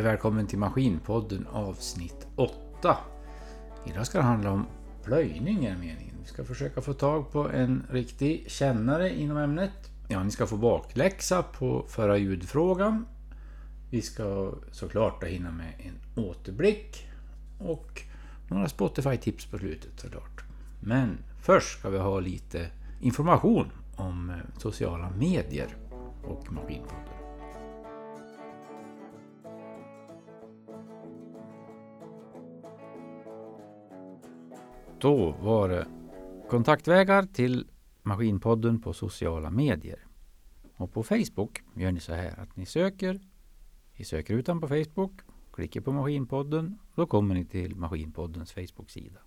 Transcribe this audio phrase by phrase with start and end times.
[0.00, 2.96] Hej och välkommen till Maskinpodden avsnitt 8.
[3.86, 4.66] Idag ska det handla om
[5.04, 6.16] plöjning är meningen.
[6.22, 9.70] Vi ska försöka få tag på en riktig kännare inom ämnet.
[10.08, 13.06] Ja, ni ska få bakläxa på förra ljudfrågan.
[13.90, 17.08] Vi ska såklart hinna med en återblick
[17.58, 18.02] och
[18.48, 20.44] några Spotify-tips på slutet såklart.
[20.82, 22.66] Men först ska vi ha lite
[23.00, 25.76] information om eh, sociala medier
[26.24, 27.19] och Maskinpodden.
[35.00, 35.86] Då var det
[36.50, 37.66] kontaktvägar till
[38.02, 40.06] Maskinpodden på sociala medier.
[40.76, 43.20] Och på Facebook gör ni så här att ni söker
[43.94, 45.12] i sökrutan på Facebook,
[45.52, 49.20] klickar på Maskinpodden då kommer ni till Maskinpoddens Facebook-sida.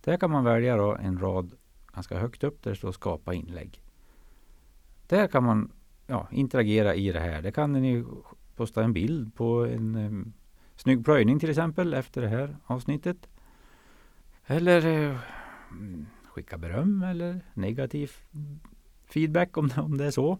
[0.00, 1.54] Där kan man välja då en rad
[1.94, 3.82] ganska högt upp där det står skapa inlägg.
[5.06, 5.72] Där kan man
[6.06, 7.42] ja, interagera i det här.
[7.42, 8.04] Där kan ni
[8.56, 10.32] posta en bild på en um,
[10.76, 13.28] snygg plöjning till exempel efter det här avsnittet.
[14.46, 15.18] Eller eh,
[16.24, 18.12] skicka beröm eller negativ
[19.04, 20.38] feedback om, om det är så.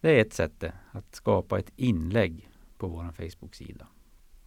[0.00, 3.86] Det är ett sätt att skapa ett inlägg på vår Facebook-sida.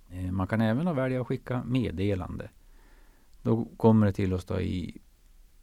[0.10, 2.50] Eh, man kan även välja att skicka meddelande.
[3.42, 5.02] Då kommer det till oss då i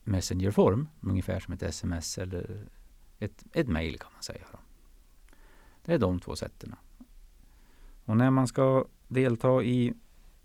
[0.05, 2.69] Messenger-form, ungefär som ett sms eller
[3.19, 4.45] ett, ett mail kan man säga.
[4.53, 4.59] Då.
[5.85, 6.75] Det är de två sätten.
[8.05, 9.95] Och när man ska delta i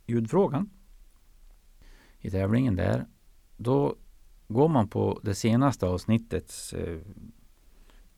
[0.06, 0.70] ljudfrågan
[2.22, 3.06] i tävlingen där,
[3.58, 3.96] då
[4.48, 7.00] går man på det senaste avsnittets eh,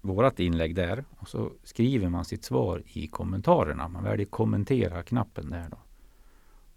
[0.01, 3.87] vårat inlägg där och så skriver man sitt svar i kommentarerna.
[3.87, 5.77] Man väljer kommentera-knappen där då.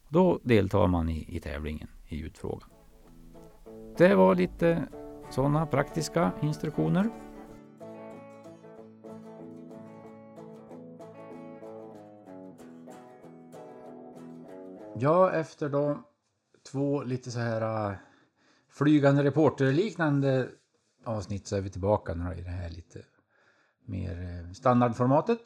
[0.08, 2.68] Då deltar man i, i tävlingen i ljudfrågan.
[3.98, 4.88] Det var lite
[5.30, 7.10] sådana praktiska instruktioner.
[14.98, 15.98] Ja, efter då
[16.66, 17.96] två lite så här uh,
[18.68, 20.48] flygande reporterliknande
[21.04, 23.02] avsnitt så är vi tillbaka nu i det här lite
[23.84, 25.40] mer uh, standardformatet.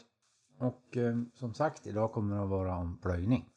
[0.58, 3.48] Och uh, som sagt, idag kommer det att vara om plöjning.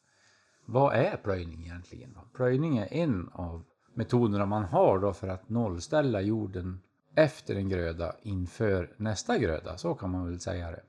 [0.66, 2.12] Vad är plöjning egentligen?
[2.12, 2.20] Då?
[2.34, 3.64] Plöjning är en av
[3.94, 6.80] metoderna man har då för att nollställa jorden
[7.14, 9.78] efter en gröda inför nästa gröda.
[9.78, 10.82] Så kan man väl säga det.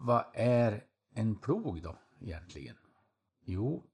[0.00, 0.84] Vad är
[1.14, 2.76] en plog då egentligen?
[3.44, 3.84] Jo,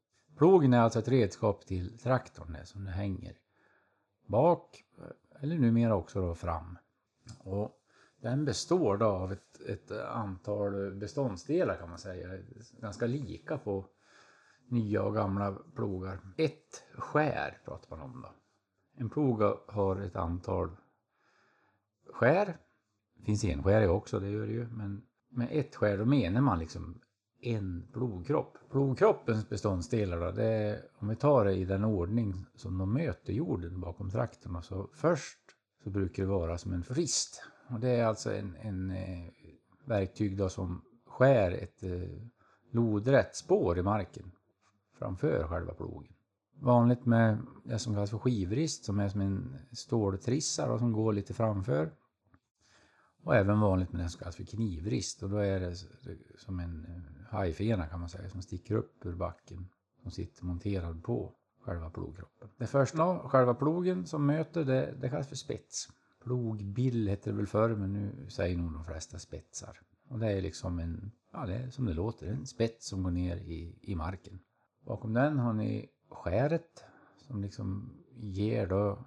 [0.41, 3.37] Plogen är alltså ett redskap till traktorn där som det hänger
[4.27, 4.85] bak
[5.41, 6.79] eller numera också då fram.
[7.39, 7.81] Och
[8.21, 12.43] den består då av ett, ett antal beståndsdelar kan man säga.
[12.81, 13.87] Ganska lika på
[14.69, 16.21] nya och gamla plogar.
[16.37, 18.33] Ett skär pratar man om då.
[18.97, 20.71] En plog har ett antal
[22.07, 22.59] skär.
[23.15, 24.69] Det finns enskäriga också, det gör det ju.
[24.69, 27.01] Men med ett skär då menar man liksom
[27.41, 28.59] en blodkropp.
[28.71, 33.33] Blodkroppens beståndsdelar då, det är, om vi tar det i den ordning som de möter
[33.33, 34.63] jorden bakom traktorn.
[34.63, 35.39] Så först
[35.85, 37.43] så brukar det vara som en frist.
[37.69, 39.25] Och det är alltså en, en eh,
[39.85, 42.23] verktyg då som skär ett eh,
[42.71, 44.33] lodrätt spår i marken
[44.99, 46.13] framför själva plogen.
[46.63, 51.35] Vanligt med det som kallas för skivrist som är som en ståltrissa som går lite
[51.35, 51.91] framför.
[53.23, 55.77] Och även vanligt med det som kallas för knivrist och då är det
[56.39, 59.69] som en eh, hajfena kan man säga som sticker upp ur backen
[60.03, 62.49] som sitter monterad på själva plogkroppen.
[62.57, 65.89] Det första, själva plogen som möter, det, det kallas för spets.
[66.23, 69.81] Plogbill hette det väl förr men nu säger nog de flesta spetsar.
[70.09, 73.11] Och det är liksom en, ja det är som det låter, en spets som går
[73.11, 74.41] ner i, i marken.
[74.85, 76.85] Bakom den har ni skäret
[77.27, 78.99] som liksom ger då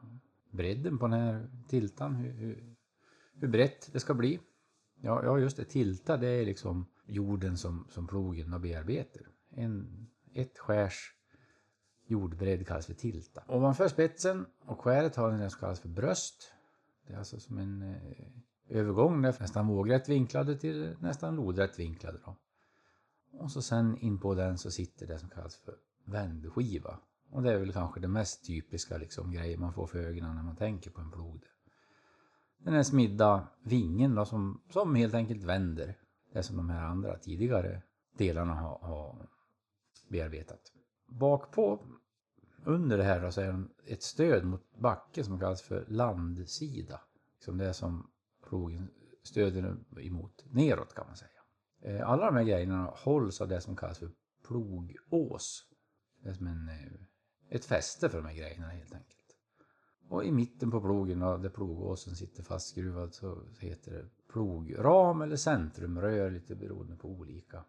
[0.51, 2.73] bredden på den här tiltan, hur, hur
[3.43, 4.39] hur brett det ska bli.
[5.01, 9.21] Ja, ja just det, tilta det är liksom jorden som, som plogen bearbetar.
[9.49, 11.13] En, ett skärs
[12.05, 13.43] jordbredd kallas för tilta.
[13.47, 16.53] Ovanför spetsen och skäret har den som kallas för bröst.
[17.07, 22.19] Det är alltså som en eh, övergång där nästan vågrätt vinklade till nästan lodrätt vinklade.
[22.25, 22.35] Då.
[23.31, 25.75] Och så sen in på den så sitter det som kallas för
[26.05, 26.99] vändskiva.
[27.29, 30.43] Och det är väl kanske det mest typiska liksom, grejen man får för ögonen när
[30.43, 31.45] man tänker på en plog
[32.63, 35.97] den här smidda vingen då, som, som helt enkelt vänder.
[36.33, 37.81] Det som de här andra tidigare
[38.17, 39.27] delarna har, har
[40.09, 40.71] bearbetat.
[41.07, 41.79] Bakpå,
[42.65, 47.01] under det här då, så är det ett stöd mot backen som kallas för landsida.
[47.39, 48.11] Som det som
[48.49, 48.89] plogen
[49.23, 51.29] stöder emot neråt kan man säga.
[51.81, 54.11] Eh, alla de här grejerna hålls av det som kallas för
[54.47, 55.65] plogås.
[56.23, 56.93] Det är som en, eh,
[57.49, 59.19] ett fäste för de här grejerna helt enkelt.
[60.09, 66.31] Och i mitten på plogen där plogåsen sitter fastskruvad så heter det plogram eller centrumrör
[66.31, 67.63] lite beroende på olika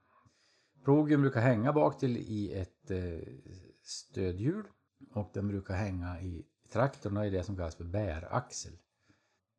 [0.85, 3.33] Plogen brukar hänga bak till i ett eh,
[3.83, 4.65] stödhjul
[5.11, 8.73] och den brukar hänga i traktorn i det som kallas för bäraxel.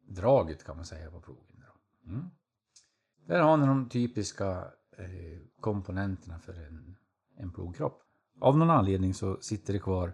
[0.08, 1.64] Draget kan man säga på plogen.
[2.08, 2.26] Mm.
[3.26, 6.96] Där har ni de typiska eh, komponenterna för en,
[7.38, 8.02] en plogkropp.
[8.40, 10.14] Av någon anledning så sitter det kvar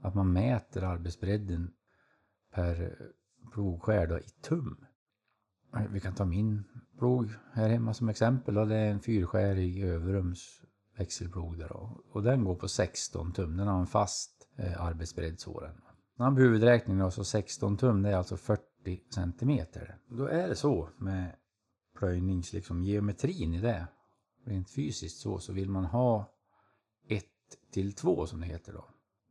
[0.00, 1.74] att man mäter arbetsbredden
[2.50, 4.86] per eh, plogskär i tum.
[5.90, 6.64] Vi kan ta min
[6.98, 8.58] plog här hemma som exempel.
[8.58, 10.62] Och det är en fyrskärig överrums
[10.98, 12.00] växelplog där då.
[12.12, 13.56] Och den går på 16 tum.
[13.56, 15.80] Den har en fast eh, arbetsbredd sådan.
[16.16, 18.62] Snabb huvudräkning då, så 16 tum det är alltså 40
[19.14, 19.98] centimeter.
[20.08, 21.36] Då är det så med
[21.98, 23.86] plöjnings liksom geometrin i det.
[24.44, 26.32] Rent fysiskt så, så vill man ha
[27.08, 27.24] 1
[27.72, 28.84] till 2 som det heter då.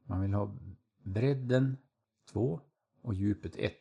[0.06, 0.56] Man vill ha
[1.04, 1.78] bredden
[2.32, 2.62] 2
[3.02, 3.74] och djupet 1.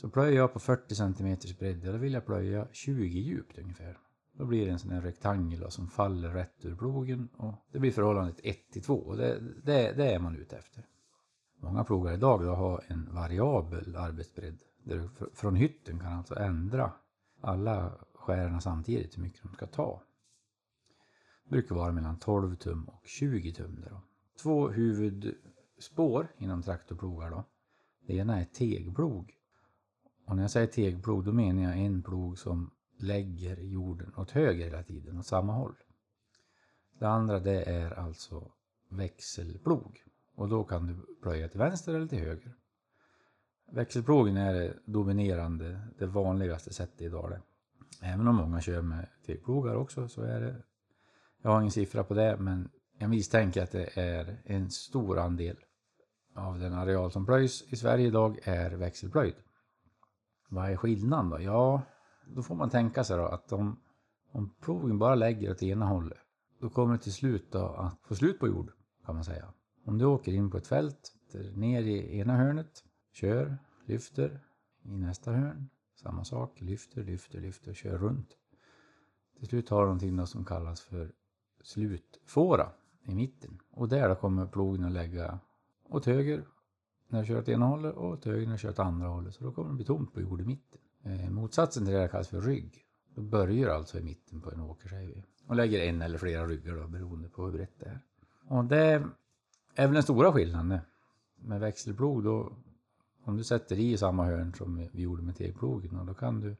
[0.00, 3.98] Så plöjer jag på 40 cm bredd, då vill jag plöja 20 djupt ungefär.
[4.32, 7.90] Då blir det en sån här rektangel som faller rätt ur plogen och det blir
[7.90, 10.86] förhållandet 1 till 2 och det, det, det, är man ute efter.
[11.56, 16.92] Många plogar idag då har en variabel arbetsbredd där du från hytten kan alltså ändra
[17.40, 20.02] alla skärarna samtidigt hur mycket de ska ta.
[21.44, 23.80] Det brukar vara mellan 12 tum och 20 tum.
[23.80, 24.00] Där då.
[24.42, 27.44] Två huvudspår inom traktorplogar då.
[28.06, 29.37] Det ena är tegplog.
[30.28, 34.64] Och när jag säger tegplog då menar jag en plog som lägger jorden åt höger
[34.64, 35.74] hela tiden, åt samma håll.
[36.98, 38.50] Det andra det är alltså
[38.88, 40.04] växelplog.
[40.34, 42.54] Och då kan du plöja till vänster eller till höger.
[43.72, 47.30] Växelplogen är det dominerande, det vanligaste sättet idag.
[47.30, 47.40] Det.
[48.06, 50.56] Även om många kör med tegplogar också så är det,
[51.42, 55.56] jag har ingen siffra på det, men jag misstänker att det är en stor andel
[56.34, 59.34] av den areal som plöjs i Sverige idag är växelplöjd.
[60.48, 61.40] Vad är skillnaden då?
[61.40, 61.82] Ja,
[62.26, 63.80] då får man tänka sig då att om,
[64.32, 66.18] om plogen bara lägger åt ena hållet,
[66.60, 68.72] då kommer det till slut då att få slut på jord,
[69.06, 69.52] kan man säga.
[69.84, 71.14] Om du åker in på ett fält,
[71.54, 74.40] ner i ena hörnet, kör, lyfter,
[74.82, 78.28] i nästa hörn, samma sak, lyfter, lyfter, lyfter, kör runt.
[79.38, 81.12] Till slut har du någonting som kallas för
[81.62, 82.70] slutfåra
[83.04, 83.58] i mitten.
[83.70, 85.38] Och där kommer plogen att lägga
[85.88, 86.44] åt höger
[87.08, 89.34] när du kör åt ena hållet och åt höger när du kör åt andra hållet.
[89.34, 90.78] Så då kommer det bli tomt på jord i mitten.
[91.02, 92.84] Eh, motsatsen till det här kallas för rygg.
[93.14, 95.24] Då börjar alltså i mitten på en åker säger vi.
[95.46, 98.00] Och lägger en eller flera ryggar då beroende på hur brett det är.
[98.48, 99.02] Och det
[99.74, 100.78] är väl den stora skillnaden
[101.36, 102.52] med växelplog då.
[103.24, 106.56] Om du sätter i samma hörn som vi gjorde med tegplogen då kan du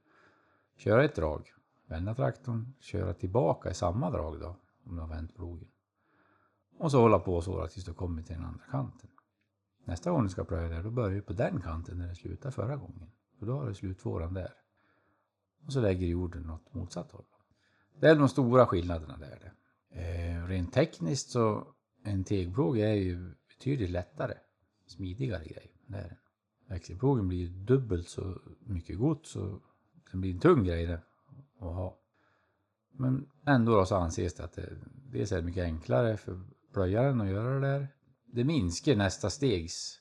[0.76, 1.52] köra ett drag,
[1.86, 5.68] vända traktorn, köra tillbaka i samma drag då om du har vänt plogen.
[6.78, 9.10] Och så hålla på så tills du kommer till den andra kanten.
[9.88, 12.52] Nästa gång du ska plöja där, då börjar du på den kanten där det slutade
[12.52, 13.10] förra gången.
[13.38, 14.52] För då har du slutvåran där.
[15.66, 17.24] Och så lägger jorden åt motsatt håll.
[18.00, 19.52] Det är de stora skillnaderna där.
[19.90, 21.66] Eh, rent tekniskt så
[22.04, 24.34] en tegplog är ju betydligt lättare,
[24.86, 25.72] smidigare grej.
[25.86, 26.18] Det är
[26.66, 29.62] Växelplogen blir dubbelt så mycket gods och
[30.10, 31.00] den blir en tung grej det
[31.58, 31.98] att ha.
[32.92, 34.76] Men ändå då så anses det att det
[35.12, 36.40] dels är mycket enklare för
[36.72, 37.88] plöjaren att göra det där.
[38.32, 40.00] Det minskar nästa stegs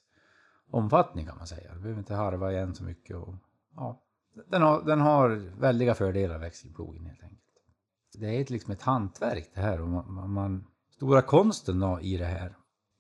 [0.70, 1.74] omfattning kan man säga.
[1.74, 3.16] Du behöver inte harva igen så mycket.
[3.16, 3.36] Och,
[3.76, 4.02] ja,
[4.48, 5.30] den, har, den har
[5.60, 7.42] väldiga fördelar växelplogen helt enkelt.
[8.14, 9.82] Det är liksom ett hantverk det här.
[9.82, 12.58] Och man, man, stora konsten då, i det här,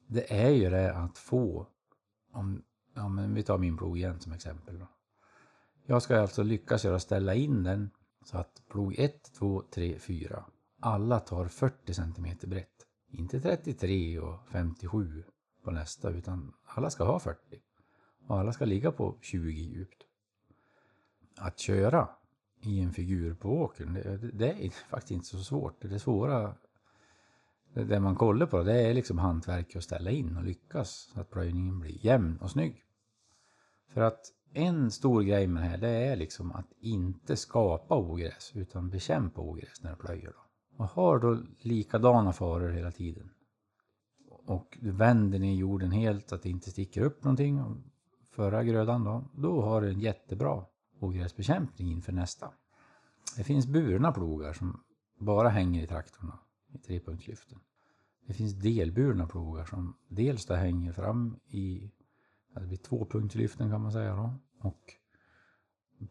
[0.07, 1.67] det är ju det att få,
[2.31, 2.63] om,
[2.95, 4.79] om vi tar min plog igen som exempel.
[4.79, 4.87] Då.
[5.85, 7.89] Jag ska alltså lyckas göra ställa in den
[8.25, 10.45] så att plog 1, 2, 3, 4
[10.79, 12.86] alla tar 40 cm brett.
[13.17, 15.23] Inte 33 och 57
[15.63, 17.39] på nästa utan alla ska ha 40.
[18.27, 20.03] Och alla ska ligga på 20 djupt.
[21.37, 22.09] Att köra
[22.61, 25.81] i en figur på åkern, det, det är faktiskt inte så svårt.
[25.81, 26.55] Det svåra,
[27.73, 31.29] det man kollar på, det är liksom hantverk att ställa in och lyckas så att
[31.29, 32.83] plöjningen blir jämn och snygg.
[33.87, 38.51] För att en stor grej med det här, det är liksom att inte skapa ogräs
[38.55, 40.31] utan bekämpa ogräs när du plöjer.
[40.31, 40.46] Då.
[40.77, 43.29] Och har då likadana faror hela tiden
[44.47, 47.83] och du vänder ner jorden helt så att det inte sticker upp någonting
[48.31, 50.65] förra grödan då, då har du en jättebra
[50.99, 52.51] ogräsbekämpning inför nästa.
[53.37, 54.83] Det finns burna plogar som
[55.19, 56.31] bara hänger i traktorn
[56.73, 57.59] i trepunktslyften.
[58.27, 61.91] Det finns delburna plogar som dels där hänger fram i
[62.53, 64.93] det blir tvåpunktslyften kan man säga då och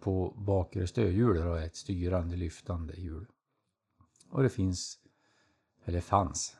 [0.01, 3.27] på bakre stödhjulet är ett styrande lyftande hjul.
[4.31, 4.99] Och det finns,
[5.85, 6.57] eller fanns,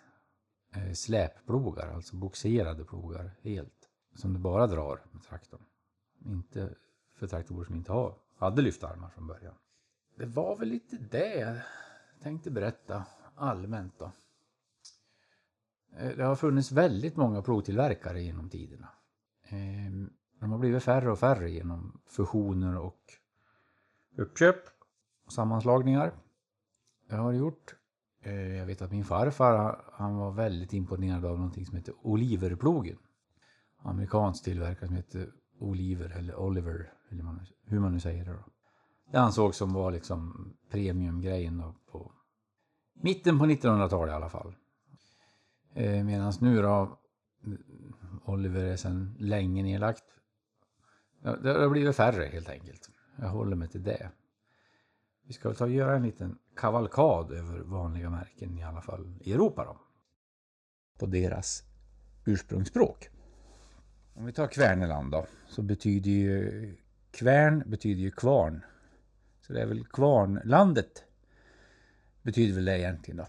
[0.75, 3.89] eh, släpplogar, alltså boxerade plogar helt.
[4.15, 5.63] Som du bara drar med traktorn.
[6.25, 6.75] Inte
[7.15, 9.55] för traktorer som inte har, hade lyftarmar från början.
[10.17, 11.57] Det var väl lite det jag
[12.23, 13.05] tänkte berätta
[13.35, 14.13] allmänt då.
[15.97, 18.89] Eh, det har funnits väldigt många plogtillverkare genom tiderna.
[19.49, 23.01] Ehm, de har blivit färre och färre genom fusioner och
[24.17, 24.57] uppköp
[25.27, 26.13] och sammanslagningar.
[27.09, 27.75] Jag har gjort.
[28.23, 32.99] Eh, jag vet att min farfar han var väldigt imponerad av någonting som heter Oliverplogen.
[33.79, 37.25] Amerikansk tillverkare som heter Oliver eller Oliver, eller
[37.65, 38.33] hur man nu säger det.
[38.33, 38.45] Då.
[39.13, 42.13] Det ansågs som var liksom premiumgrejen då på
[42.95, 44.55] mitten på 1900-talet i alla fall.
[45.75, 46.99] Eh, Medan nu då
[48.25, 50.05] Oliver är sedan länge nedlagt.
[51.43, 52.91] Det har blivit färre helt enkelt.
[53.17, 54.11] Jag håller mig till det.
[55.27, 59.15] Vi ska väl ta och göra en liten kavalkad över vanliga märken i alla fall
[59.21, 59.81] i Europa då.
[60.99, 61.63] På deras
[62.25, 63.09] ursprungsspråk.
[64.15, 66.77] Om vi tar Kvärneland då, så betyder ju
[67.11, 68.65] Kvärn betyder ju kvarn.
[69.41, 71.05] Så det är väl kvarnlandet
[72.23, 73.27] betyder väl det egentligen då.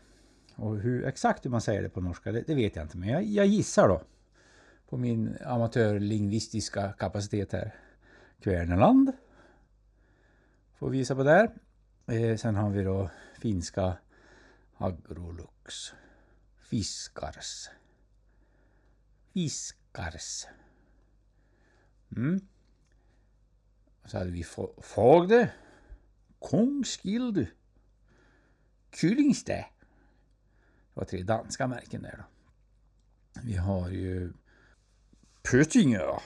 [0.55, 2.97] Och hur, exakt hur man säger det på norska, det, det vet jag inte.
[2.97, 4.01] Men jag, jag, gissar då
[4.89, 7.75] på min amatörlingvistiska kapacitet här.
[8.41, 9.11] Kvärneland.
[10.79, 11.51] Får visa på där.
[12.09, 13.09] Eh, sen har vi då
[13.39, 13.97] finska
[14.77, 15.93] Agrolux.
[16.57, 17.69] Fiskars.
[19.33, 20.45] Fiskars.
[22.15, 22.39] Mm.
[24.05, 24.43] Så hade vi
[24.81, 25.53] Fagde.
[26.39, 27.47] Kongskildu.
[28.91, 29.53] Kyllingstä.
[29.53, 29.65] Det
[30.93, 32.23] var tre danska märken där då.
[33.43, 34.33] Vi har ju
[35.51, 36.21] Pöttinger.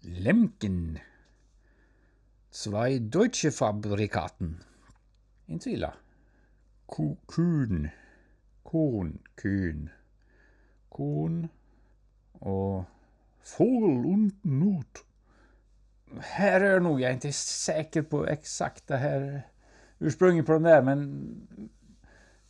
[0.00, 0.98] Lemken.
[2.58, 4.64] Zwei deutsche Fabrikaten.
[5.46, 5.94] Inte illa.
[7.26, 7.88] Kuhn.
[8.62, 9.18] Korn.
[9.36, 9.90] Kühn.
[10.88, 11.48] Korn.
[12.32, 12.84] Och
[13.42, 15.04] Fågel und Not.
[16.20, 19.48] Här är nog, jag är inte säker på exakta här
[19.98, 21.26] ursprunget på de där, men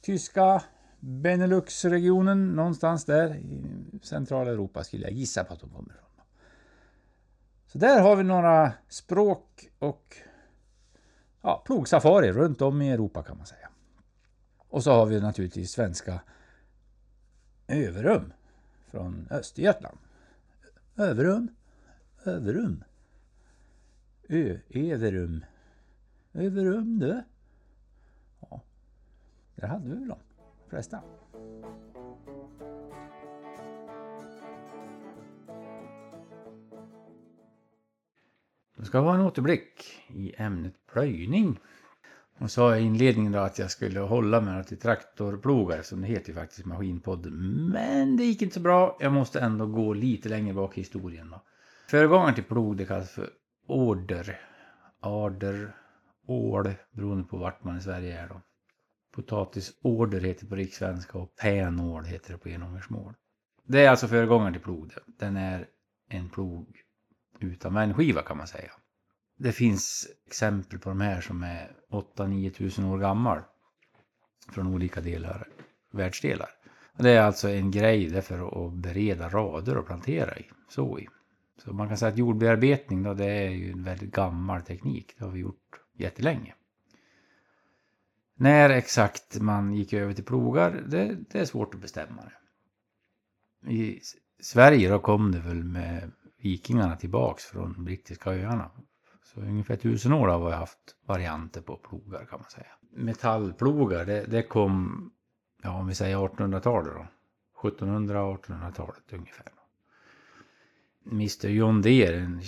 [0.00, 0.62] tyska
[1.00, 3.64] Beneluxregionen någonstans där i
[4.02, 6.07] centrala Europa skulle jag gissa på att de kommer ifrån.
[7.68, 10.16] Så där har vi några språk och
[11.42, 13.68] ja, plogsafari runt om i Europa kan man säga.
[14.68, 16.20] Och så har vi naturligtvis svenska
[17.66, 18.32] Överum
[18.86, 19.98] från Östergötland.
[20.96, 21.48] Överum,
[22.24, 22.84] Överum.
[24.28, 25.44] Ö, Överum,
[26.32, 27.22] Överum du.
[28.40, 28.62] Ja,
[29.54, 30.18] där hade vi väl de
[30.68, 31.02] flesta.
[38.78, 41.60] Det ska vara en återblick i ämnet plöjning.
[42.38, 46.28] Och sa i inledningen då att jag skulle hålla mig till traktorplogar som det heter
[46.28, 47.66] ju faktiskt Maskinpodden.
[47.72, 48.96] Men det gick inte så bra.
[49.00, 51.42] Jag måste ändå gå lite längre bak i historien då.
[51.88, 53.30] Föregångaren till plog det kallas för
[53.66, 54.40] order.
[55.00, 55.76] Ader,
[56.26, 58.40] ål beroende på vart man i Sverige är då.
[59.14, 63.14] Potatisorder heter på rikssvenska och pänål heter det på enångersmål.
[63.64, 64.92] Det är alltså föregångaren till plog.
[65.06, 65.66] Den är
[66.08, 66.82] en plog
[67.40, 68.72] utan vändskiva kan man säga.
[69.38, 73.42] Det finns exempel på de här som är 8-9 tusen år gammal.
[74.52, 75.48] Från olika delar,
[75.92, 76.48] världsdelar.
[76.96, 80.50] Det är alltså en grej därför att bereda rader och plantera i.
[80.68, 81.08] Så i.
[81.64, 85.14] Så man kan säga att jordbearbetning då, det är ju en väldigt gammal teknik.
[85.18, 86.54] Det har vi gjort jättelänge.
[88.34, 92.32] När exakt man gick över till plogar, det, det är svårt att bestämma det.
[93.72, 94.00] I
[94.40, 96.10] Sverige då kom det väl med
[96.42, 98.70] vikingarna tillbaks från brittiska öarna.
[99.22, 102.66] Så ungefär tusen år har vi haft varianter på plogar kan man säga.
[102.90, 105.10] Metallplogar, det, det kom,
[105.62, 107.06] ja om vi säger 1800-talet då.
[107.68, 109.52] 1700-1800-talet ungefär.
[111.06, 112.42] Mr John Deere, en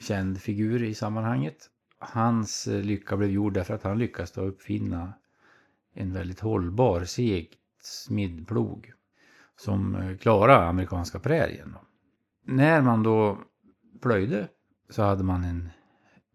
[0.00, 1.70] känd figur i sammanhanget.
[1.98, 5.12] Hans eh, lycka blev gjord därför att han lyckades då uppfinna
[5.94, 8.92] en väldigt hållbar, seg smidplog
[9.56, 11.76] som eh, klarade amerikanska prärien.
[12.52, 13.38] När man då
[14.00, 14.48] plöjde
[14.88, 15.70] så hade man en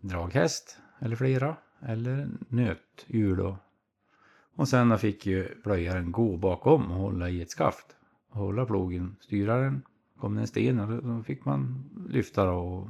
[0.02, 3.36] draghäst eller flera eller nötdjur.
[3.36, 3.58] då.
[4.56, 7.96] Och sen fick ju plöjaren gå bakom och hålla i ett skaft.
[8.30, 9.82] Hålla plogen, styra den.
[10.20, 12.90] Kom det en sten och då fick man lyfta då.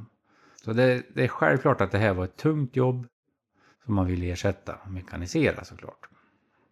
[0.64, 3.06] Så det, det är självklart att det här var ett tungt jobb
[3.84, 6.08] som man ville ersätta och mekanisera såklart.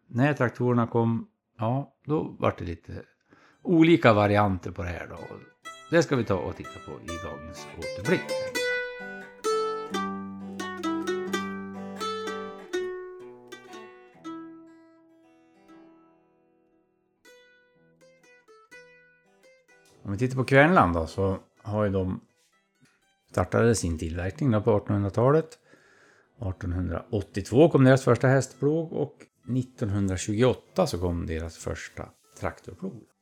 [0.06, 3.02] När traktorerna kom, ja då var det lite
[3.62, 5.18] olika varianter på det här då.
[5.94, 8.20] Det ska vi ta och titta på i dagens återblick.
[20.02, 22.20] Om vi tittar på Kvärnland då så har ju de
[23.30, 25.58] startade sin tillverkning då på 1800-talet.
[26.36, 29.16] 1882 kom deras första hästplog och
[29.58, 32.08] 1928 så kom deras första
[32.40, 33.13] traktorplog.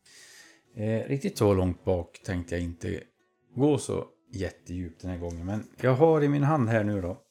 [0.75, 3.01] Eh, riktigt så långt bak tänkte jag inte
[3.55, 5.47] gå så jättedjupt den här gången.
[5.47, 7.23] Men jag har i min hand här nu då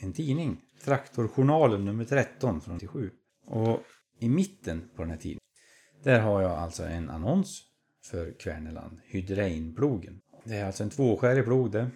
[0.00, 0.60] en tidning.
[0.84, 3.10] Traktorjournalen nummer 13 från 97.
[3.46, 3.80] Och
[4.18, 5.40] i mitten på den här tidningen
[6.02, 7.62] där har jag alltså en annons
[8.10, 10.20] för Kverneland Hydreinplogen.
[10.44, 11.90] Det är alltså en tvåskärig plog det.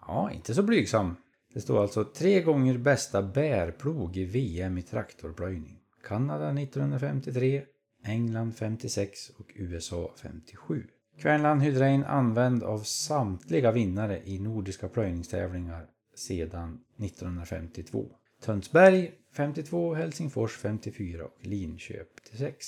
[0.00, 1.16] Ja, inte så blygsam.
[1.54, 5.78] Det står alltså tre gånger bästa bärplog i VM i traktorplöjning.
[6.04, 7.62] Kanada 1953,
[8.04, 10.86] England 56 och USA 57.
[11.18, 18.06] Kvernland Hydrein använd av samtliga vinnare i nordiska plöjningstävlingar sedan 1952.
[18.42, 22.66] Tönsberg 52, Helsingfors 54 och Linköping 56.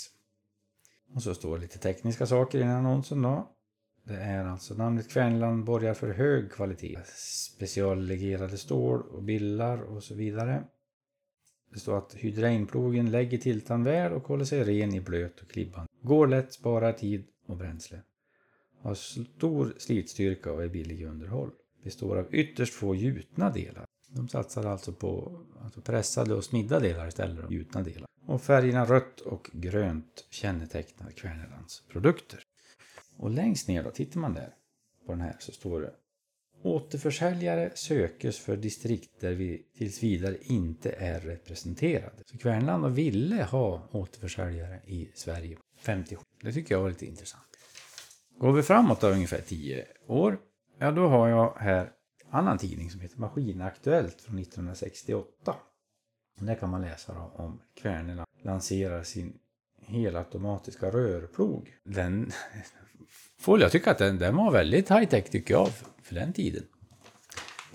[1.14, 3.52] Och så står lite tekniska saker i den annonsen då.
[4.04, 6.98] Det är alltså namnet Kvernland borgar för hög kvalitet.
[7.54, 10.64] Speciallegerade stål och billar och så vidare.
[11.72, 15.86] Det står att hydrainplogen lägger tiltan väl och håller sig ren i blöt och klibban.
[16.02, 18.00] Går lätt, sparar tid och bränsle.
[18.80, 21.50] Har stor slitstyrka och är billig i underhåll.
[21.84, 23.84] Består av ytterst få gjutna delar.
[24.08, 28.08] De satsar alltså på alltså pressade och smidda delar istället för gjutna delar.
[28.26, 32.40] Och färgerna rött och grönt kännetecknar Kvernelands produkter.
[33.16, 34.54] Och längst ner då, tittar man där
[35.06, 35.92] på den här så står det
[36.62, 42.22] Återförsäljare sökes för distrikt där vi tills vidare inte är representerade.
[42.26, 46.22] Så Kvernland ville ha återförsäljare i Sverige 57.
[46.42, 47.42] Det tycker jag var lite intressant.
[48.38, 50.38] Går vi framåt då ungefär 10 år,
[50.78, 51.92] ja då har jag här
[52.30, 55.56] annan tidning som heter Maskinaktuellt från 1968.
[56.40, 59.38] Där kan man läsa då om Kvärneland lanserar sin
[59.78, 61.76] helautomatiska rörplog.
[61.84, 62.32] Den
[63.46, 65.68] får jag tycka att den, den var väldigt high tech tycker jag
[66.02, 66.62] för den tiden.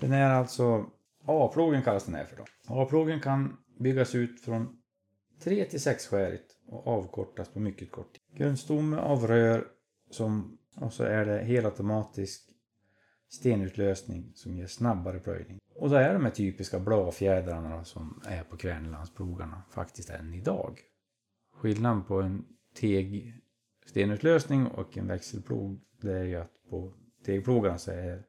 [0.00, 0.86] Den är alltså
[1.26, 2.44] A-plogen kallas den här för då.
[2.66, 4.76] A-plogen kan byggas ut från
[5.44, 8.38] 3 till 6 skärigt och avkortas på mycket kort tid.
[8.38, 9.64] Grundstomme av rör
[10.10, 12.42] som, och så är det helautomatisk
[13.30, 15.58] stenutlösning som ger snabbare plöjning.
[15.74, 20.78] Och då är de här typiska bladfjädrarna som är på Kvernelandsplogarna faktiskt än idag.
[21.54, 22.44] Skillnaden på en
[22.80, 23.41] teg
[23.86, 26.92] stenutlösning och en växelplog det är ju att på
[27.24, 28.22] tegplogarna så är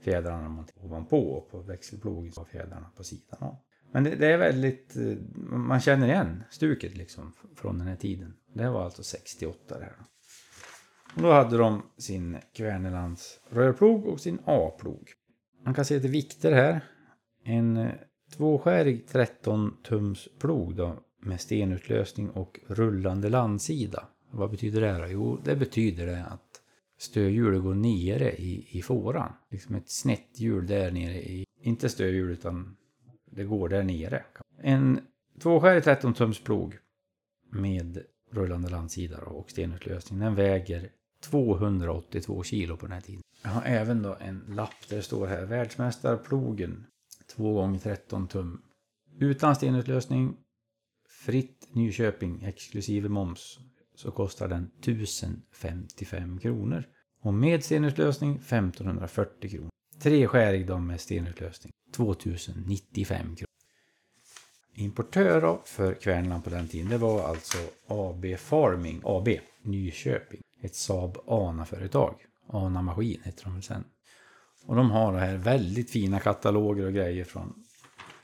[0.00, 3.56] fjädrarna ovanpå och på växelplogen så är fjädrarna på sidan av.
[3.92, 5.16] Men det, det, är väldigt, eh,
[5.48, 8.34] man känner igen stuket liksom från den här tiden.
[8.52, 9.96] Det här var alltså 68 det här.
[11.16, 15.12] Och då hade de sin Kvernelands rörplog och sin A-plog.
[15.64, 16.80] Man kan se lite vikter här.
[17.44, 17.92] En eh,
[18.36, 24.08] tvåskärig 13 tums plog då med stenutlösning och rullande landsida.
[24.34, 25.06] Vad betyder det då?
[25.08, 26.60] Jo, det betyder det att
[26.98, 29.32] stödhjulet går nere i, i fåran.
[29.50, 32.76] Liksom ett snett hjul där nere i, inte stödhjul utan
[33.30, 34.24] det går där nere.
[34.58, 35.00] En
[35.42, 36.78] tvåskärig 13 tums plog
[37.50, 40.18] med rullande landsida och stenutlösning.
[40.18, 43.22] Den väger 282 kilo på den här tiden.
[43.42, 46.86] Jag har även då en lapp där det står här världsmästarplogen
[47.36, 48.62] 2 x 13 tum.
[49.18, 50.36] Utan stenutlösning,
[51.08, 53.58] fritt Nyköping exklusive moms
[53.94, 56.84] så kostar den 1055 kronor.
[57.20, 59.70] Och med stenutlösning 1540 kronor.
[59.98, 63.48] Treskärig då med stenutlösning 2095 kronor.
[64.74, 69.28] Importör för Kvärnland på den tiden det var alltså AB Farming AB
[69.62, 70.40] Nyköping.
[70.62, 72.14] Ett Saab ANA-företag.
[72.48, 73.84] ANA Maskin heter de sen.
[74.66, 77.64] Och de har här väldigt fina kataloger och grejer från,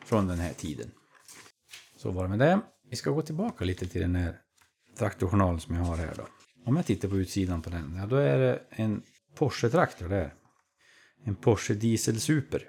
[0.05, 0.91] från den här tiden.
[1.97, 2.61] Så var det med det.
[2.91, 4.41] Vi ska gå tillbaka lite till den här
[4.99, 6.27] traktorjournal som jag har här då.
[6.65, 9.03] Om jag tittar på utsidan på den, ja då är det en
[9.35, 10.35] Porsche-traktor där.
[11.25, 12.63] En Porsche Diesel Super.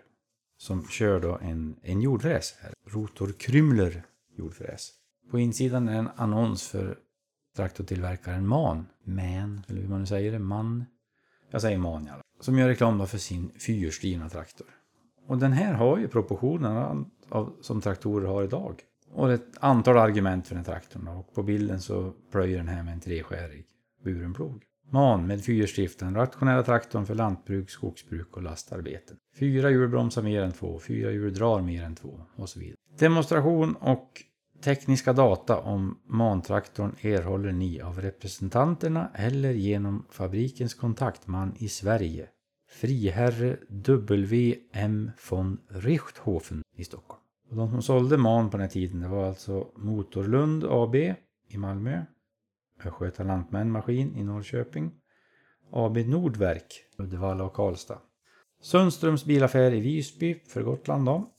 [0.58, 2.74] Som kör då en, en jordfräs här.
[2.88, 4.04] Rotor Krymler
[4.38, 4.92] jordfräs.
[5.32, 6.98] På insidan är en annons för
[7.56, 8.86] traktortillverkaren MAN.
[9.04, 10.40] MAN, eller hur man nu säger det.
[10.40, 10.86] MAN.
[11.52, 14.68] Jag säger MAN i alla Som gör reklam då för sin fyrhjulsdrivna traktor.
[15.28, 18.82] Och den här har ju proportionerna av, som traktorer har idag.
[19.14, 21.08] Och ett antal argument för den traktorn.
[21.08, 23.66] Och på bilden så plöjer den här med en treskärig
[24.04, 24.64] buren plog.
[24.90, 29.18] MAN med fyrhjulsdrift, den rationella traktorn för lantbruk, skogsbruk och lastarbeten.
[29.36, 32.76] Fyra hjul bromsar mer än två, fyra hjul drar mer än två och så vidare.
[32.98, 34.22] Demonstration och
[34.64, 42.28] tekniska data om MAN-traktorn erhåller ni av representanterna eller genom fabrikens kontaktman i Sverige.
[42.72, 45.12] Friherre W.M.
[45.30, 47.21] von Richthofen i Stockholm.
[47.52, 50.96] Och de som sålde MAN på den här tiden det var alltså Motorlund AB
[51.48, 52.06] i Malmö,
[52.86, 54.92] Östgöta Lantmän Maskin i Norrköping,
[55.72, 58.02] AB Nordverk, Uddevalla och Karlstad.
[58.62, 61.32] Sundströms bilaffär i Visby för Gotland då.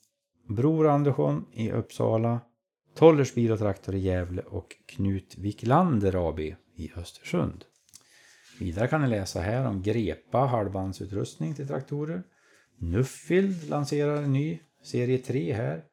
[0.48, 2.40] Bror Andersson i Uppsala.
[2.94, 6.40] Tollers Bil och Traktor i Gävle och Knut Wiklander AB
[6.77, 7.64] i Östersund.
[8.61, 12.22] Vidare kan ni läsa här om Grepa halvbandsutrustning till traktorer.
[12.79, 15.85] Nuffield lanserar en ny serie 3 här.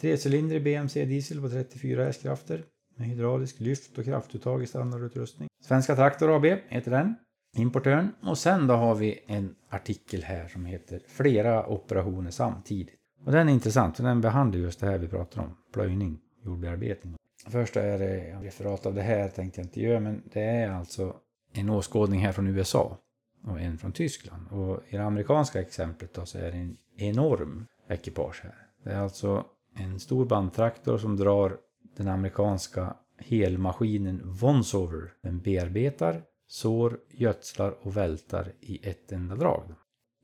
[0.00, 2.64] Trecylindrig BMC diesel på 34 hästkrafter
[2.96, 5.48] med hydraulisk lyft och kraftuttag i standardutrustning.
[5.64, 7.14] Svenska Traktor AB heter den,
[7.56, 8.14] importören.
[8.22, 12.94] Och sen då har vi en artikel här som heter Flera operationer samtidigt.
[13.24, 17.16] Och den är intressant för den behandlar just det här vi pratar om, plöjning, jordbearbetning.
[17.46, 20.70] Först är det en referat av det här tänkte jag inte göra men det är
[20.70, 21.16] alltså
[21.52, 22.98] en åskådning här från USA
[23.44, 24.46] och en från Tyskland.
[24.50, 28.66] Och i det amerikanska exemplet då så är det en enorm ekipage här.
[28.84, 29.44] Det är alltså
[29.78, 31.56] en stor bandtraktor som drar
[31.96, 35.12] den amerikanska helmaskinen Vonsover.
[35.22, 39.74] Den bearbetar, sår, gödslar och vältar i ett enda drag.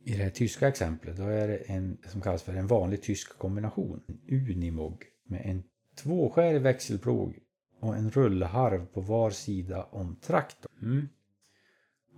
[0.05, 3.39] I det här tyska exemplet då är det en som kallas för en vanlig tysk
[3.39, 4.01] kombination.
[4.07, 5.63] En Unimog med en
[6.03, 7.39] tvåskärig växelplog
[7.81, 10.73] och en rullharv på var sida om traktorn.
[10.83, 11.09] Mm.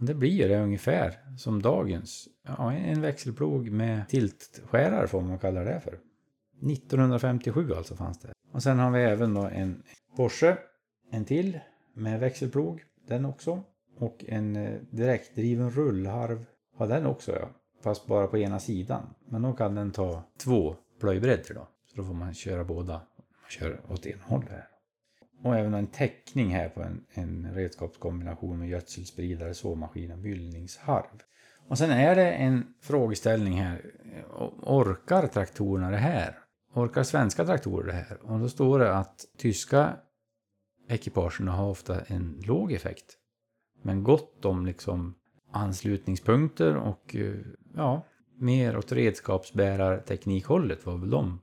[0.00, 2.28] Det blir det ungefär som dagens.
[2.46, 5.98] Ja, en växelplog med tiltskärare får man kalla det för.
[6.62, 8.32] 1957 alltså fanns det.
[8.52, 9.82] Och sen har vi även då en
[10.16, 10.56] Porsche,
[11.10, 11.60] en till
[11.94, 13.62] med växelplog, den också.
[13.98, 16.44] Och en eh, direktdriven rullharv
[16.76, 17.48] har den också ja.
[17.82, 19.14] Fast bara på ena sidan.
[19.28, 21.68] Men då kan den ta två plöjbredder då.
[21.86, 22.92] Så då får man köra båda.
[22.92, 24.68] Man kör åt ena hållet här.
[25.42, 31.22] Och även en täckning här på en, en redskapskombination med gödselspridare, såmaskin och myllningsharv.
[31.68, 33.82] Och sen är det en frågeställning här.
[34.62, 36.38] Orkar traktorerna det här?
[36.76, 38.18] Orkar svenska traktorer det här?
[38.22, 39.96] Och då står det att tyska
[40.88, 43.16] ekipagen har ofta en låg effekt.
[43.82, 45.14] Men gott om liksom
[45.52, 47.34] anslutningspunkter och eh,
[47.74, 48.06] ja,
[48.38, 51.40] mer åt redskapsbärarteknikhållet var väl de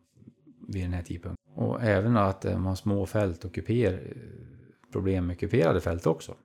[0.68, 1.46] vid den här tidpunkten.
[1.56, 4.02] Och även att de har små fält och kuper, eh,
[4.92, 6.36] problem med kuperade fält också.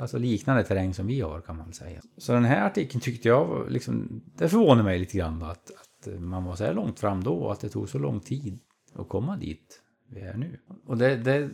[0.00, 2.00] Alltså liknande terräng som vi har kan man säga.
[2.16, 5.70] Så den här artikeln tyckte jag, liksom, det förvånade mig lite grann då, att,
[6.08, 8.20] att eh, man var så här långt fram då och att det tog så lång
[8.20, 8.58] tid
[8.94, 10.60] att komma dit vi är nu.
[10.86, 11.50] Och det, det,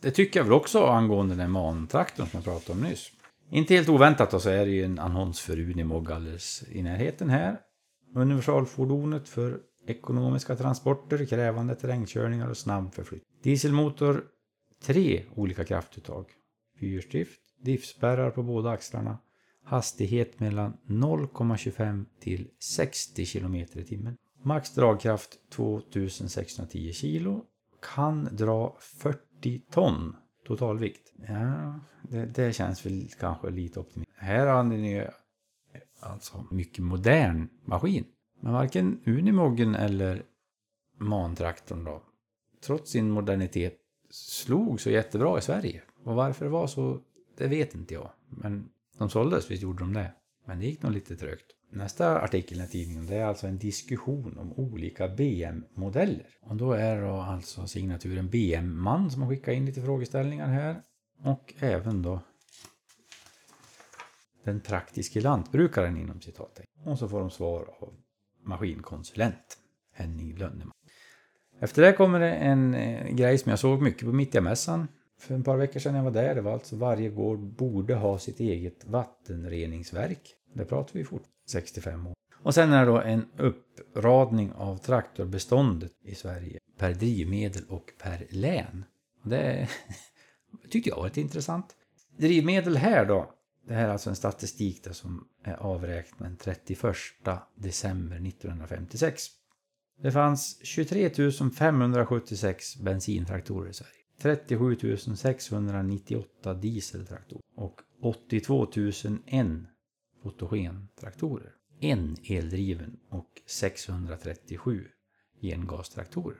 [0.00, 3.10] det tycker jag väl också angående den mantraktorn som jag pratade om nyss.
[3.50, 7.30] Inte helt oväntat då så är det ju en annons för Unimog alldeles i närheten
[7.30, 7.60] här.
[8.14, 13.40] Universalfordonet för ekonomiska transporter, krävande terrängkörningar och snabb förflyttning.
[13.42, 14.24] Dieselmotor,
[14.84, 16.26] tre olika kraftuttag.
[16.80, 19.18] Fyrstift, diffspärrar på båda axlarna,
[19.64, 24.16] hastighet mellan 0,25 till 60 km i timmen.
[24.42, 27.44] Max dragkraft 2610 kilo.
[27.94, 31.12] Kan dra 40 ton totalvikt.
[31.28, 34.20] Ja, det, det känns väl kanske lite optimistiskt.
[34.22, 35.06] Här har ni ju
[36.00, 38.04] alltså mycket modern maskin.
[38.40, 40.22] Men varken Unimogen eller
[40.98, 42.02] Mantraktorn då,
[42.64, 43.78] trots sin modernitet,
[44.10, 45.82] slog så jättebra i Sverige.
[46.04, 47.00] Och varför det var så,
[47.36, 48.10] det vet inte jag.
[48.28, 50.12] Men de såldes, visst gjorde de det.
[50.46, 51.46] Men det gick nog lite trögt.
[51.70, 56.26] Nästa artikel i tidningen det är alltså en diskussion om olika BM-modeller.
[56.40, 60.82] Och då är det alltså signaturen BM-man som har skickat in lite frågeställningar här.
[61.24, 62.20] Och även då
[64.44, 66.82] den praktiske lantbrukaren inom citattecken.
[66.84, 67.94] Och så får de svar av
[68.44, 69.58] maskinkonsulent
[69.92, 70.72] Henning Lönneman.
[71.60, 74.88] Efter det kommer det en eh, grej som jag såg mycket på Mittjamässan
[75.22, 76.34] för ett par veckor sedan jag var där.
[76.34, 80.34] Det var alltså varje gård borde ha sitt eget vattenreningsverk.
[80.54, 82.14] Det pratar vi fort 65 år.
[82.42, 88.26] Och sen är det då en uppradning av traktorbeståndet i Sverige per drivmedel och per
[88.30, 88.84] län.
[89.22, 89.68] Det
[90.70, 91.66] tyckte jag var lite intressant.
[92.18, 93.34] Drivmedel här då,
[93.68, 96.96] det här är alltså en statistik där som är avräknad den 31
[97.54, 99.22] december 1956.
[100.02, 101.10] Det fanns 23
[101.58, 104.01] 576 bensintraktorer i Sverige.
[104.22, 104.76] 37
[105.16, 108.66] 698 dieseltraktorer och 82
[109.26, 109.46] 001
[110.22, 111.52] fotogentraktorer.
[111.80, 114.88] En eldriven och 637
[115.40, 116.38] gengastraktorer.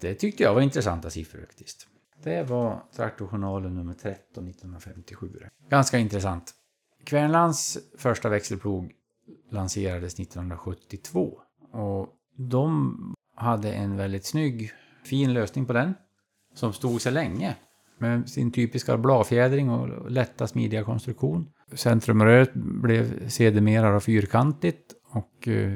[0.00, 1.88] Det tyckte jag var intressanta siffror faktiskt.
[2.22, 5.32] Det var Traktorjournalen nummer 13 1957.
[5.68, 6.54] Ganska intressant.
[7.04, 8.92] Kvernlands första växelplog
[9.50, 11.40] lanserades 1972
[11.72, 12.96] och de
[13.34, 14.72] hade en väldigt snygg,
[15.04, 15.94] fin lösning på den
[16.56, 17.56] som stod sig länge
[17.98, 21.48] med sin typiska bladfjädring och lätta smidiga konstruktion.
[21.72, 25.72] Centrumröret blev sedermera fyrkantigt och eh,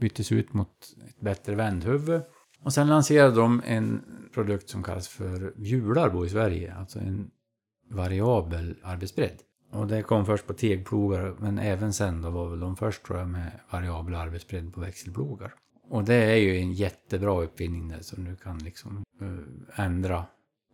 [0.00, 0.68] byttes ut mot
[1.08, 2.22] ett bättre vändhuvud.
[2.64, 4.00] Och sen lanserade de en
[4.34, 7.30] produkt som kallas för hjularbo i Sverige, alltså en
[7.90, 9.38] variabel arbetsbredd.
[9.72, 13.18] Och det kom först på tegplogar, men även sen då var väl de först tror
[13.18, 15.54] jag med variabel arbetsbredd på växelplogar.
[15.88, 20.26] Och det är ju en jättebra uppfinning där som du kan liksom eh, ändra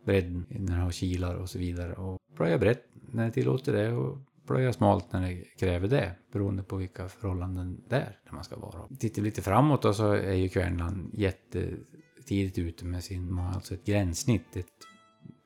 [0.05, 1.93] bredden när du har kilar och så vidare.
[1.93, 6.15] Och plöja brett när det tillåter det och plöja smalt när det kräver det.
[6.33, 8.87] Beroende på vilka förhållanden det är där man ska vara.
[8.99, 13.85] Tittar vi lite framåt då så är ju Kvärnland jättetidigt ute med sin, alltså ett
[13.85, 14.65] gränssnitt, ett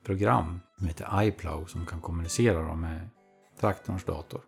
[0.06, 3.10] program som heter iPlow som kan kommunicera då med
[3.60, 4.42] traktorns dator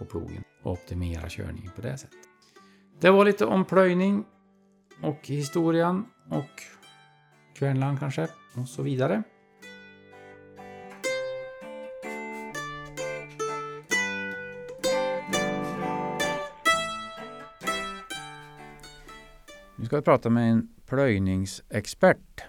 [0.00, 2.18] och plogen och optimera körningen på det sättet.
[3.00, 4.24] Det var lite om plöjning
[5.02, 6.62] och historien och
[7.54, 9.22] Kvärnland kanske och så vidare.
[19.76, 22.44] Nu ska vi prata med en plöjningsexpert.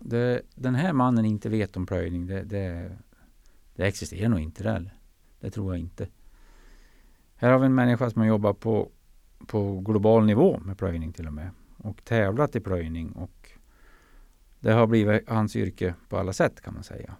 [0.00, 2.96] Det, den här mannen inte vet om plöjning, det, det,
[3.74, 4.62] det existerar nog inte.
[4.62, 4.90] Det,
[5.40, 6.08] det tror jag inte.
[7.36, 8.90] Här har vi en människa som har jobbat på,
[9.46, 11.50] på global nivå med plöjning till och med.
[11.76, 13.50] Och tävlat i plöjning och
[14.60, 17.16] det har blivit hans yrke på alla sätt kan man säga.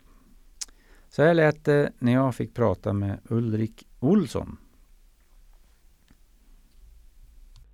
[1.08, 4.56] Så här lät det när jag fick prata med Ulrik Olsson.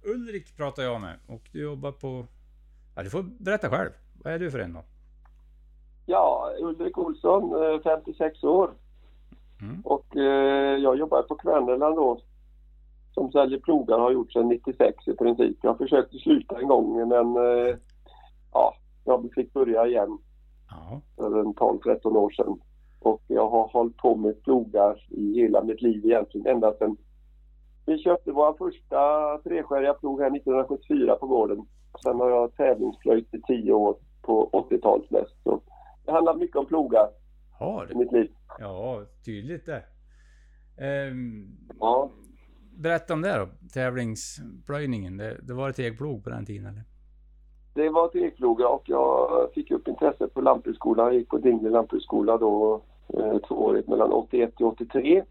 [0.03, 2.27] Ulrik pratar jag med och du jobbar på...
[2.95, 3.91] Ja, du får berätta själv.
[4.23, 4.85] Vad är du för en då?
[6.07, 7.53] Ja, Ulrik Olsson,
[7.83, 8.71] 56 eh, år.
[9.61, 9.81] Mm.
[9.81, 12.21] Och eh, jag jobbar på Kvännerland då.
[13.15, 15.59] Som säljer plogar har gjort sedan 96 i princip.
[15.63, 17.77] Jag försökte sluta en gång men eh,
[18.53, 18.75] ja,
[19.05, 20.19] jag fick börja igen.
[20.71, 21.01] Ja.
[21.17, 22.61] För en 12-13 år sedan.
[23.01, 26.97] Och jag har hållit på med plogar i hela mitt liv egentligen ända sedan
[27.87, 28.99] vi köpte vår första
[29.39, 31.67] treskäriga plog här 1974 på gården.
[32.03, 35.43] Sen har jag tävlingsplöjt i 10 år på 80-talet mest.
[35.43, 35.63] Så
[36.05, 37.09] det handlar mycket om plogar.
[37.59, 38.31] Har I mitt liv.
[38.59, 39.83] Ja, tydligt det.
[40.79, 41.47] Ehm,
[41.81, 42.11] ja.
[42.77, 45.17] Berätta om det då, tävlingsplöjningen.
[45.17, 46.85] Det, det var ett ekplog på den tiden eller?
[47.75, 51.07] Det var ett ekplog och jag fick upp intresset på lantbruksskolan.
[51.07, 55.25] Jag gick på Dingle lantbruksskola då eh, tvåårigt mellan 81 till 83.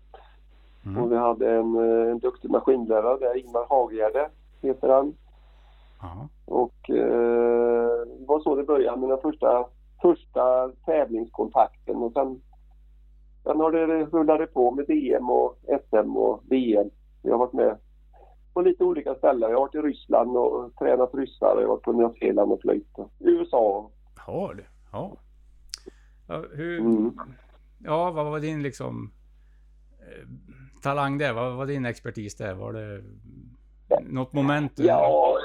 [0.85, 1.03] Mm.
[1.03, 4.29] Och vi hade en, eh, en duktig maskinlärare där, Ingmar Hagegärde
[4.61, 5.13] heter han.
[6.03, 6.27] Aha.
[6.45, 9.65] Och eh, det var så det började den första,
[10.01, 12.41] första tävlingskontakten och sen,
[13.43, 16.89] sen har det rullat på med VM och SM och VM.
[17.23, 17.77] Vi har varit med
[18.53, 19.49] på lite olika ställen.
[19.49, 21.55] Jag har varit i Ryssland och tränat ryssar.
[21.55, 22.95] Jag har varit på Nya Zeeland och flöjt.
[23.19, 23.91] USA.
[24.17, 24.65] Har du?
[24.91, 25.17] Ja.
[26.27, 27.17] ja hur, mm.
[27.83, 29.11] ja, vad var din liksom
[29.99, 30.27] eh,
[30.83, 31.33] talang där?
[31.33, 32.53] Vad var din expertis där?
[32.53, 33.03] Var det
[34.01, 34.71] något moment?
[34.75, 35.37] Ja,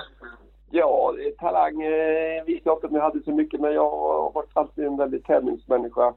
[0.71, 4.51] ja talang eh, vet jag inte om jag hade så mycket men jag har varit
[4.53, 6.15] alltid en väldigt tävlingsmänniska.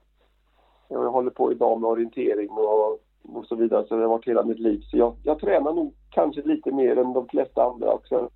[0.88, 4.44] Jag håller på idag med orientering och, och så vidare så det har varit hela
[4.44, 4.82] mitt liv.
[4.82, 8.30] Så jag, jag tränar nog kanske lite mer än de flesta andra också.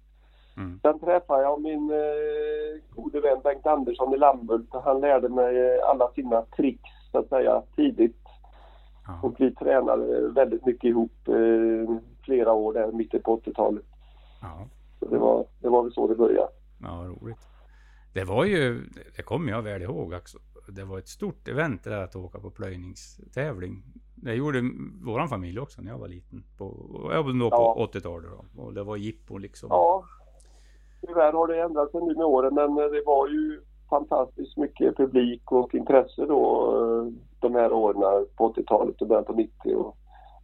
[0.58, 0.80] Mm.
[0.82, 5.82] Sen träffade jag min eh, gode vän Bengt Andersson i Lammhult och han lärde mig
[5.82, 8.22] alla sina tricks så att säga tidigt.
[9.08, 9.20] Ja.
[9.28, 13.86] Och vi tränade väldigt mycket ihop eh, flera år där, mitten på 80-talet.
[14.42, 14.68] Ja.
[15.00, 16.50] Så det var, det var väl så det började.
[16.82, 17.48] Ja, roligt.
[18.14, 18.82] Det var ju,
[19.16, 20.38] det kommer jag väl ihåg också.
[20.68, 23.84] Det var ett stort event det där att åka på plöjningstävling.
[24.16, 24.62] Det gjorde
[25.06, 26.44] våran familj också när jag var liten.
[26.58, 26.74] På,
[27.14, 27.90] jag var då på ja.
[27.94, 28.62] 80-talet då.
[28.62, 29.68] Och det var jippo liksom.
[29.72, 30.04] Ja.
[31.08, 35.52] Tyvärr har det ändrat sig nu med åren men det var ju fantastiskt mycket publik
[35.52, 39.76] och intresse då eh, de här åren på 80-talet och början på 90.
[39.76, 39.98] Och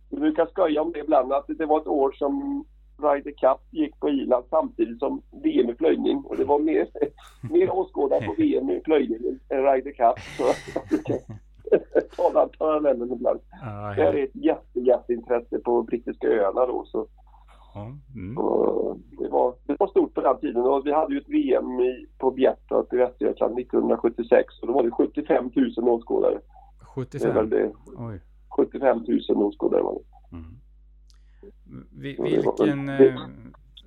[0.09, 2.65] vi brukar skoja om det ibland att det var ett år som
[3.03, 6.87] Ryder Cup gick på Irland samtidigt som VM i plöjning och det var mer,
[7.51, 10.19] mer åskådare på VM i plöjning än Ryder Cup.
[10.37, 10.43] Så
[12.15, 13.39] talar parallellen ibland.
[13.63, 16.85] Ah, det här är ett jätte, jätteintresse på brittiska öarna då.
[16.85, 17.07] Så
[17.75, 18.35] Mm.
[19.19, 22.07] det, var, det var stort på den tiden och vi hade ju ett VM i,
[22.17, 26.39] på Bjärtorp i Västergötland 1976 och då var det 75 000 åskådare.
[26.95, 27.49] 75?
[27.49, 27.71] Det det.
[27.97, 28.19] Oj.
[28.57, 28.97] 75
[29.29, 30.35] 000 åskådare var det.
[30.35, 30.49] Mm.
[31.91, 33.15] Vilken, eh,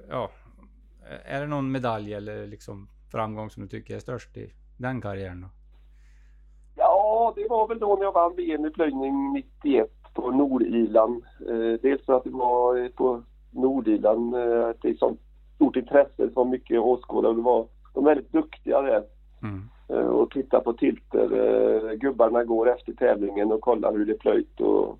[0.08, 0.30] ja,
[1.24, 5.40] är det någon medalj eller liksom framgång som du tycker är störst i den karriären
[5.40, 5.48] då?
[6.76, 11.22] Ja, det var väl då när jag vann VM i plöjning 91 på Nordirland.
[11.48, 14.34] Eh, dels för att det var på Nordirland.
[14.34, 15.20] Eh, det är sånt
[15.54, 17.32] stort intresse, så mycket åskådare.
[17.32, 19.02] Var, de är väldigt duktiga där.
[19.42, 19.68] Mm.
[19.88, 21.28] Eh, och titta på tilter.
[21.32, 24.60] Eh, gubbarna går efter tävlingen och kollar hur det är plöjt.
[24.60, 24.98] Och...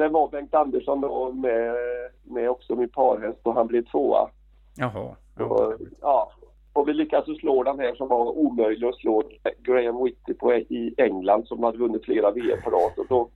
[0.00, 1.74] Sen var Bengt Andersson då med,
[2.22, 4.30] med också min parhäst och han blev tvåa.
[4.76, 5.16] Jaha.
[5.38, 6.32] Och, ja.
[6.72, 9.22] Och vi lyckades slå den här som var omöjlig att slå,
[9.58, 13.06] Graham Whitty på, i England som hade vunnit flera VM på rad.
[13.08, 13.30] Då,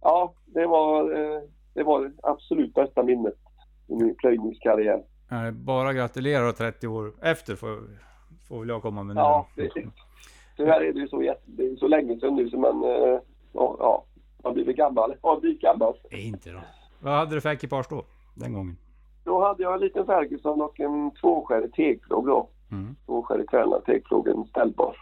[0.00, 1.10] ja, det var
[1.74, 3.38] det var det absolut bästa minnet
[3.88, 5.02] i min plöjningskarriär.
[5.52, 7.78] Bara gratulera då 30 år efter får,
[8.48, 9.88] får väl jag komma med nu Ja, precis.
[10.56, 13.18] Tyvärr är det ju så, det är så länge sedan nu så man, eh,
[13.52, 14.04] ja,
[14.44, 15.14] man blir väl gammal.
[15.22, 15.94] Ja, blir gammal.
[16.10, 16.58] Nej, inte då.
[17.00, 18.04] Vad hade du för ekipage då?
[18.34, 18.76] Den gången?
[19.24, 22.48] Då hade jag en liten Ferguson och en tvåskärig tegplåg då.
[22.72, 22.96] Mm.
[23.06, 24.96] Tvåskärig kvälna tegplåg, en ställbar.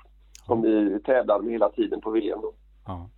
[0.46, 2.52] Som vi tävlade med hela tiden på VM då.
[2.86, 3.08] Ja.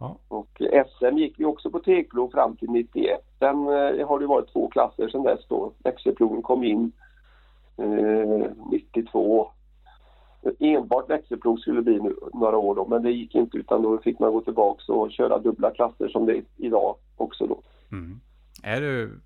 [0.00, 0.16] Ja.
[0.28, 3.20] Och eh, SM gick vi också på tegplog fram till 91.
[3.38, 5.72] Sen eh, har det varit två klasser sedan dess då.
[5.84, 6.92] Växelplogen kom in
[7.76, 9.50] eh, 92.
[10.58, 14.18] Enbart växelplog skulle bli nu, några år då, men det gick inte utan då fick
[14.18, 17.62] man gå tillbaks och köra dubbla klasser som det är idag också då.
[17.92, 18.20] Mm.
[18.62, 19.20] Är du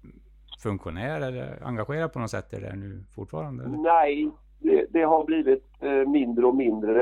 [0.62, 3.64] funktionär eller engagerad på något sätt i det nu fortfarande?
[3.64, 3.78] Eller?
[3.78, 7.00] Nej, det, det har blivit eh, mindre och mindre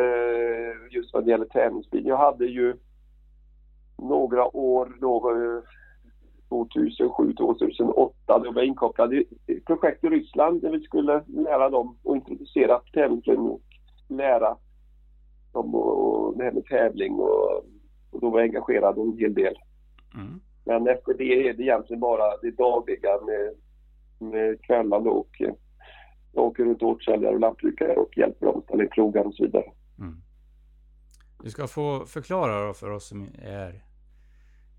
[0.71, 2.07] eh, just vad det gäller tävlingsbil.
[2.07, 2.77] Jag hade ju
[3.99, 5.63] några år då, eh,
[6.49, 9.25] 2007, 2008, då var jag inkopplad i
[9.67, 13.59] projekt i Ryssland där vi skulle lära dem och introducera tävlingsbilen
[14.09, 14.57] lära
[15.53, 17.65] dem och, det här med tävling och,
[18.11, 19.55] och då var jag engagerad en hel del.
[20.15, 20.41] Mm.
[20.65, 23.55] Men efter det är det egentligen bara det dagliga med,
[24.31, 25.31] med kvällarna och
[26.33, 29.35] jag åker runt och återsäljare och lantbrukare och hjälper dem att ställa in plogar och
[29.35, 29.73] så vidare.
[29.99, 30.23] Mm.
[31.43, 33.85] Du ska få förklara då för oss som är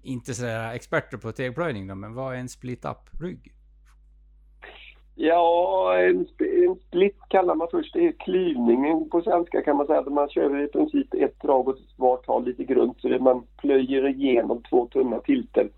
[0.02, 3.54] inte sådär experter på tegplöjning då, men vad är en split-up-rygg?
[5.22, 6.28] Ja, en,
[6.66, 7.94] en split kallar man först.
[7.94, 10.02] Det är klyvningen på svenska kan man säga.
[10.10, 14.08] Man kör i princip ett drag och vart har lite grund så det man plöjer
[14.08, 15.70] igenom två tunna tilter.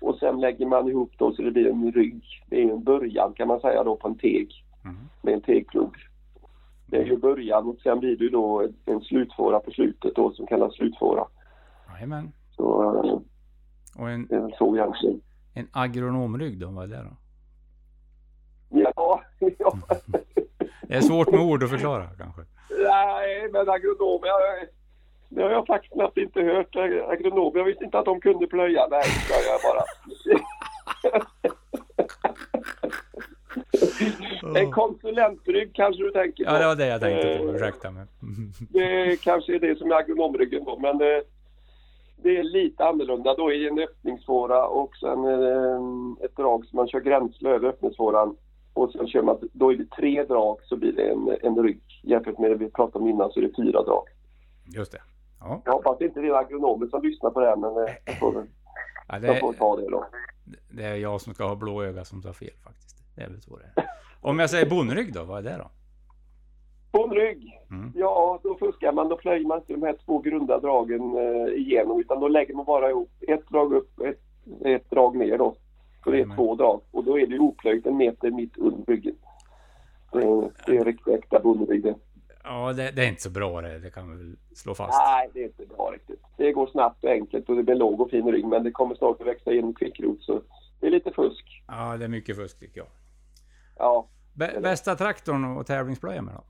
[0.00, 2.22] Och sen lägger man ihop då så det blir en rygg.
[2.50, 4.96] Det är en början kan man säga då på en teg Mm.
[5.22, 5.96] med en tegplog.
[6.86, 10.46] Det är ju början och sen blir det då en slutfåra på slutet då som
[10.46, 11.24] kallas slutfåra.
[11.94, 12.32] Jajamän.
[12.56, 13.18] Så eh,
[14.02, 15.20] Och en, det är väl så egentligen.
[15.54, 17.16] en agronomrygg då, vad är det då?
[19.58, 19.72] Ja.
[20.88, 22.40] Det är svårt med ord att förklara kanske.
[22.70, 24.68] Nej, men agronomer, jag-
[25.28, 26.76] det har jag faktiskt knappt inte hört.
[27.08, 28.86] Agronomer, jag visste inte att de kunde plöja.
[28.90, 29.82] Nej, det ska jag bara.
[34.60, 36.50] En konsulentrygg kanske du tänker på.
[36.50, 37.44] Ja, det var det jag tänkte på.
[37.54, 38.04] Ursäkta mig.
[38.70, 41.22] Det kanske är det som är agronomryggen då, men det,
[42.22, 46.88] det är lite annorlunda då i en öppningsfåra och sen eh, ett drag som man
[46.88, 48.36] kör gränsle över öppningsfåran.
[48.76, 51.80] Och sen kör man, då är det tre drag så blir det en, en rygg.
[52.02, 54.04] Jämfört med det vi pratade om innan så är det fyra drag.
[54.76, 55.02] Just det.
[55.40, 58.18] Ja, Jag hoppas det inte är agronomer som lyssnar på det här men eh, jag
[58.18, 58.46] får,
[59.08, 60.04] ja jag får det, ta det då.
[60.70, 62.96] det är jag som ska ha blå öga som tar fel faktiskt.
[63.16, 63.86] Det är väl så det är.
[64.20, 65.70] Om jag säger bondrygg då, vad är det då?
[66.92, 67.92] På en rygg, Mm.
[67.94, 69.08] ja då fuskar man.
[69.08, 72.64] Då plöjer man inte de här två grunda dragen eh, igenom utan då lägger man
[72.64, 74.20] bara ihop ett drag upp ett,
[74.64, 75.56] ett drag ner då.
[76.06, 76.36] Så det är Jajamän.
[76.36, 79.14] två drag och då är det oplöjt en meter mitt under ryggen.
[80.12, 81.94] Det är, det är riktigt äkta det.
[82.44, 84.98] Ja, det, det är inte så bra det, det kan vi väl slå fast.
[85.06, 86.20] Nej, det är inte bra riktigt.
[86.36, 88.94] Det går snabbt och enkelt och det blir låg och fin rygg men det kommer
[88.94, 90.42] snart att växa genom kvickrot så
[90.80, 91.62] det är lite fusk.
[91.68, 92.88] Ja, det är mycket fusk tycker jag.
[93.78, 96.44] Ja, Bä, bästa traktorn och tävlingsplöja med då?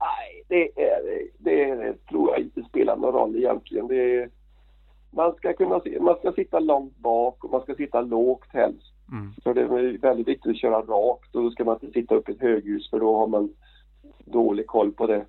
[0.00, 1.02] Nej, det, är,
[1.38, 3.88] det, det tror jag inte spelar någon roll egentligen.
[3.88, 4.30] Det är,
[5.10, 8.92] man, ska kunna, man ska sitta långt bak och man ska sitta lågt helst.
[9.12, 9.32] Mm.
[9.42, 12.28] För det är väldigt viktigt att köra rakt och då ska man inte sitta upp
[12.28, 13.54] i ett höghus för då har man
[14.24, 15.24] dålig koll på det.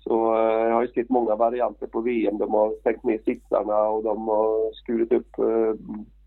[0.00, 2.38] Så eh, jag har ju sett många varianter på VM.
[2.38, 5.74] De har stängt ner sitsarna och de har skurit upp eh,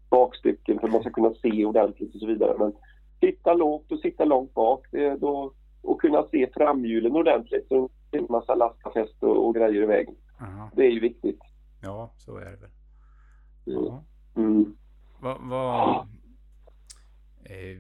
[0.10, 2.56] bakstycken för att man ska kunna se ordentligt och så vidare.
[2.60, 2.74] Men
[3.20, 8.17] sitta lågt och sitta långt bak det då, och kunna se framhjulen ordentligt så det
[8.17, 10.15] är en massa lastfäst och, och grejer i vägen.
[10.41, 10.70] Aha.
[10.76, 11.39] Det är ju viktigt.
[11.82, 12.70] Ja, så är det väl.
[13.76, 13.86] Mm.
[13.86, 14.04] Ja.
[14.36, 14.76] Mm.
[15.20, 15.42] Vad...
[15.42, 16.08] vad
[17.44, 17.78] eh,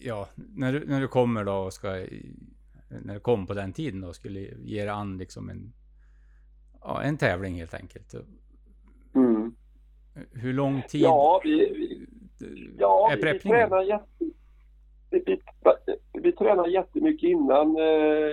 [0.00, 1.88] ja, när du, när du kommer då och ska...
[3.02, 5.72] När du kom på den tiden då skulle ge dig an liksom en...
[6.80, 8.14] Ja, en tävling helt enkelt.
[9.14, 9.54] Mm.
[10.32, 12.06] Hur lång tid Ja, vi, vi,
[12.78, 13.68] Ja, är vi, vi preppningen?
[13.68, 14.24] tränar jätte...
[15.10, 15.40] Vi, vi,
[16.22, 17.76] vi tränar jättemycket innan.
[17.76, 17.82] Eh,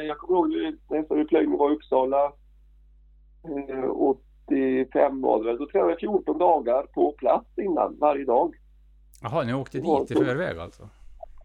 [0.07, 2.33] Jag kommer ihåg när stod plöjning var i Uppsala.
[3.69, 3.83] eh,
[4.47, 5.57] 85 var det väl.
[5.57, 8.55] Då tränade jag 14 dagar på plats innan, varje dag.
[9.21, 10.89] Jaha, ni åkte dit i förväg alltså?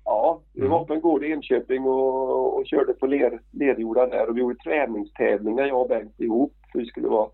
[0.05, 0.73] Ja, vi Mm.
[0.73, 4.29] var på en gård i Enköping och, och körde på ler, lerjordar där.
[4.29, 6.53] Och vi gjorde träningstävlingar jag och Bengt ihop.
[6.73, 7.29] För vi skulle vara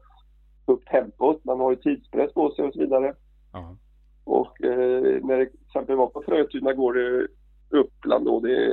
[0.67, 1.45] upp tempot.
[1.45, 3.15] Man har ju tidspress på sig och så vidare.
[3.53, 3.77] Ja.
[4.25, 7.27] Och eh, när det till exempel var på Frötuna gård i
[7.71, 8.73] Uppland då, det,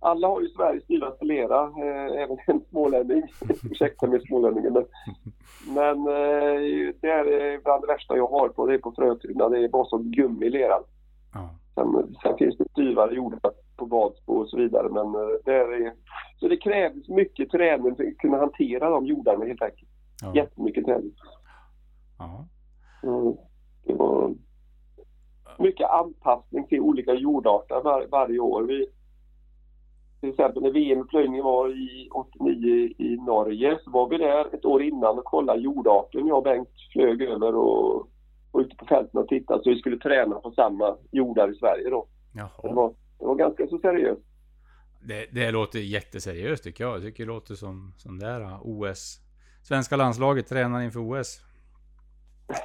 [0.00, 3.22] alla har ju Sveriges dyraste lera, eh, även en smålänning.
[3.70, 4.84] Ursäkta mig smålänningen men,
[5.74, 9.64] men eh, det är bland det värsta jag har på, det är på Frötuna, det
[9.64, 10.78] är bara som gummilera.
[11.34, 11.50] ja.
[11.74, 13.40] Sen, sen finns det styvare jordar
[13.76, 14.88] på Vadsbo och så vidare.
[14.88, 15.92] Men eh, det är,
[16.40, 19.90] så det krävs mycket träning för att kunna hantera de jordarna helt enkelt.
[20.22, 20.34] Ja.
[20.34, 21.12] Jättemycket träning.
[22.18, 22.46] Ja.
[23.02, 23.36] Mm.
[23.84, 24.34] Det var
[25.58, 28.62] mycket anpassning till olika jordarter var, varje år.
[28.62, 28.86] Vi,
[30.20, 34.54] till exempel när VM i plöjning var i 89 i Norge så var vi där
[34.54, 36.26] ett år innan och kollade jordarten.
[36.26, 38.08] Jag och Bengt flög över och
[38.52, 41.90] var ute på fälten och tittade så vi skulle träna på samma jordar i Sverige
[41.90, 42.06] då.
[42.62, 44.22] Det var, det var ganska så seriöst.
[45.00, 46.94] Det, det låter jätteseriöst tycker jag.
[46.94, 49.20] Jag tycker det låter som, som där uh, OS.
[49.62, 51.40] Svenska landslaget tränar inför OS.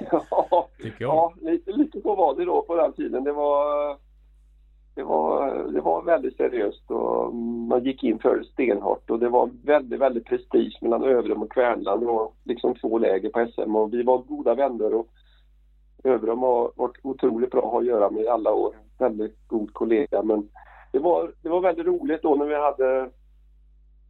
[0.10, 3.24] ja, ja lite, lite så var det då på den tiden.
[3.24, 3.96] Det var
[4.94, 9.28] det var, det var väldigt seriöst och man gick in för det stenhårt och det
[9.28, 12.00] var väldigt, väldigt prestige mellan Övrum och Kvärnland.
[12.00, 15.08] Det var liksom två läger på SM och vi var goda vänner och
[16.04, 18.74] Övrum har varit otroligt bra att ha att göra med i alla år.
[18.98, 20.48] Väldigt god kollega men
[20.92, 23.10] det var, det var väldigt roligt då när vi hade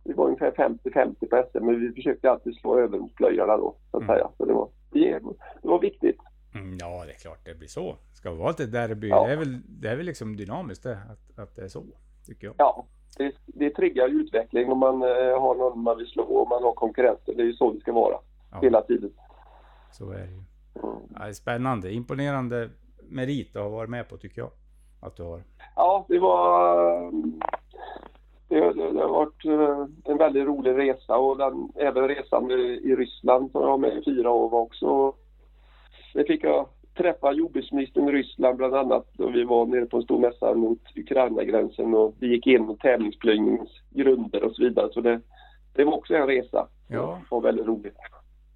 [0.05, 4.03] vi var ungefär 50-50 på SM men vi försökte alltid slå Övrumsplöjarna då så att
[4.03, 4.15] mm.
[4.15, 4.29] säga.
[4.37, 6.17] Så det var, det var viktigt.
[6.55, 7.97] Mm, ja, det är klart det blir så.
[8.13, 9.27] Ska det vara ett derby, ja.
[9.27, 11.85] det, är väl, det är väl liksom dynamiskt det, att, att det är så,
[12.27, 12.55] tycker jag.
[12.59, 12.87] Ja,
[13.19, 16.73] det, det triggar utveckling om man eh, har någon man vill slå och man har
[16.73, 17.35] konkurrenter.
[17.35, 18.17] Det är ju så det ska vara,
[18.51, 18.59] ja.
[18.63, 19.11] hela tiden.
[19.93, 20.43] Så är det ju.
[20.83, 20.97] Mm.
[21.15, 22.71] Ja, det är spännande, imponerande
[23.09, 24.51] merit att ha varit med på, tycker jag.
[25.01, 25.43] Att du har.
[25.77, 27.13] Ja, det var...
[28.49, 32.97] Det, det, det har varit eh, en väldigt rolig resa och den, även resan i
[32.97, 35.15] Ryssland som jag var med i fyra år var också
[36.13, 40.03] Sen fick jag träffa jordbruksministern i Ryssland bland annat och vi var nere på en
[40.03, 44.93] stor mässa mot Ukraina-gränsen och vi gick igenom tävlingsplöjningens grunder och så vidare.
[44.93, 45.21] Så det,
[45.75, 46.69] det var också en resa.
[46.89, 47.21] Ja.
[47.21, 47.97] Det var väldigt roligt.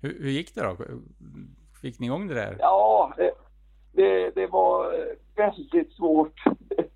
[0.03, 0.77] Hur, hur gick det då?
[1.83, 2.57] Fick ni igång det där?
[2.59, 3.31] Ja, det,
[3.93, 4.95] det, det var
[5.37, 6.45] väldigt svårt.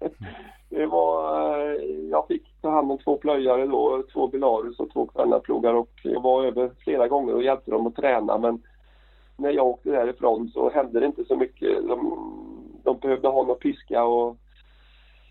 [0.69, 1.59] det var,
[2.11, 6.23] jag fick ta hand om två plöjare då, två Belarus och två Kvannaplogar och jag
[6.23, 8.63] var över flera gånger och hjälpte dem att träna men
[9.41, 11.89] när jag åkte därifrån så hände det inte så mycket.
[11.89, 12.21] De,
[12.85, 14.37] de behövde ha någon piska och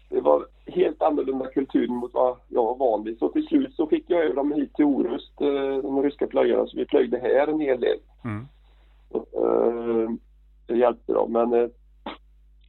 [0.10, 3.20] det var helt annorlunda kultur mot vad jag var van vid.
[3.20, 6.68] Så till slut så fick jag över dem hit till Orust, eh, de ryska plöjarna,
[6.68, 7.98] så vi plöjde här en hel del.
[8.24, 8.48] Mm.
[9.10, 10.10] Och, uh,
[10.68, 11.32] det hjälpte dem.
[11.32, 11.70] Men uh,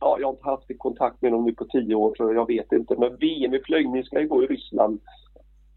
[0.01, 2.73] ja, jag har inte haft kontakt med dem nu på tio år så jag vet
[2.73, 2.97] inte.
[2.99, 5.01] Men VM i plöjning ska ju gå i Ryssland.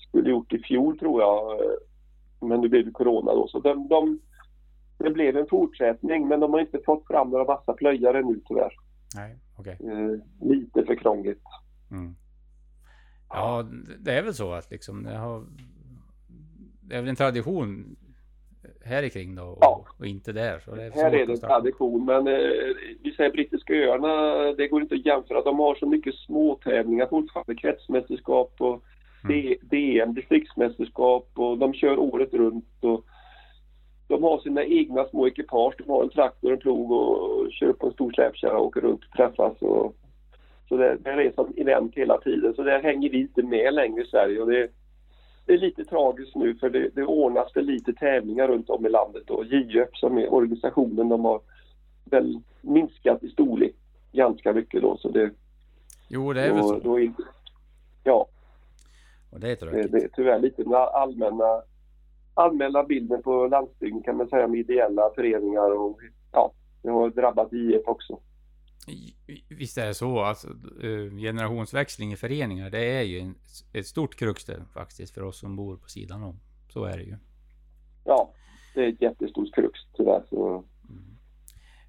[0.07, 1.59] Skulle gjort i fjol tror jag.
[2.41, 3.47] Men nu blev det Corona då.
[3.47, 4.19] Så de, de
[4.97, 8.73] det blev en fortsättning men de har inte fått fram några vassa plöjare nu tyvärr.
[9.15, 9.37] Nej.
[9.57, 9.73] Okay.
[9.73, 11.43] Eh, lite för krångligt.
[11.91, 12.15] Mm.
[13.29, 13.65] Ja,
[13.99, 15.43] det är väl så att liksom det har...
[16.81, 17.95] Det är väl en tradition
[18.85, 19.85] här kring då och, ja.
[19.99, 20.59] och inte där.
[20.59, 22.33] Så det är här är det en tradition men eh,
[23.03, 25.41] vi säger brittiska öarna, det går inte att jämföra.
[25.41, 27.55] De har så mycket småtävlingar fortfarande.
[27.55, 28.83] Kretsmästerskap och
[29.23, 29.55] mm.
[29.61, 32.77] DM, distriktsmästerskap och de kör året runt.
[32.81, 33.05] Och
[34.13, 35.75] de har sina egna små ekipage.
[35.77, 39.01] De har en traktor, en plog och kör på en stor släpkärra och åker runt
[39.05, 39.61] och träffas.
[39.61, 39.95] Och,
[40.69, 42.53] så det, det är som event hela tiden.
[42.53, 44.41] Så där hänger vi inte med längre i Sverige.
[44.41, 44.69] Och det,
[45.45, 48.89] det är lite tragiskt nu för det, det ordnas för lite tävlingar runt om i
[48.89, 49.29] landet.
[49.29, 51.41] Och JÖP som är organisationen, de har
[52.05, 53.75] väl minskat i storlek
[54.11, 54.97] ganska mycket då.
[54.97, 55.31] Så det,
[56.07, 56.99] jo, det är väl så.
[56.99, 57.11] Är,
[58.03, 58.27] ja.
[59.31, 61.61] Och det är Det, det är tyvärr lite den allmänna
[62.33, 65.99] allmänna bilden på landsbygden kan man säga med ideella föreningar och
[66.31, 68.19] ja, det har drabbat IF också.
[69.49, 70.19] Visst är det så.
[70.19, 70.47] Alltså,
[70.83, 73.35] eh, generationsväxling i föreningar, det är ju en,
[73.73, 76.39] ett stort krux faktiskt för oss som bor på sidan om.
[76.69, 77.15] Så är det ju.
[78.03, 78.33] Ja,
[78.75, 80.23] det är ett jättestort krux tyvärr.
[80.29, 80.63] Så...
[80.89, 81.17] Mm.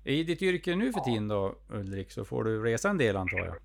[0.04, 3.38] I ditt yrke nu för tiden då Ulrik, så får du resa en del antar
[3.38, 3.56] jag?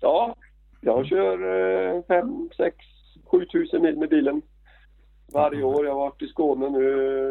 [0.00, 0.36] Ja,
[0.80, 2.76] jag kör 5, 6,
[3.24, 4.42] 7 tusen mil med bilen
[5.32, 5.84] varje år.
[5.84, 6.82] Jag har varit i Skåne nu.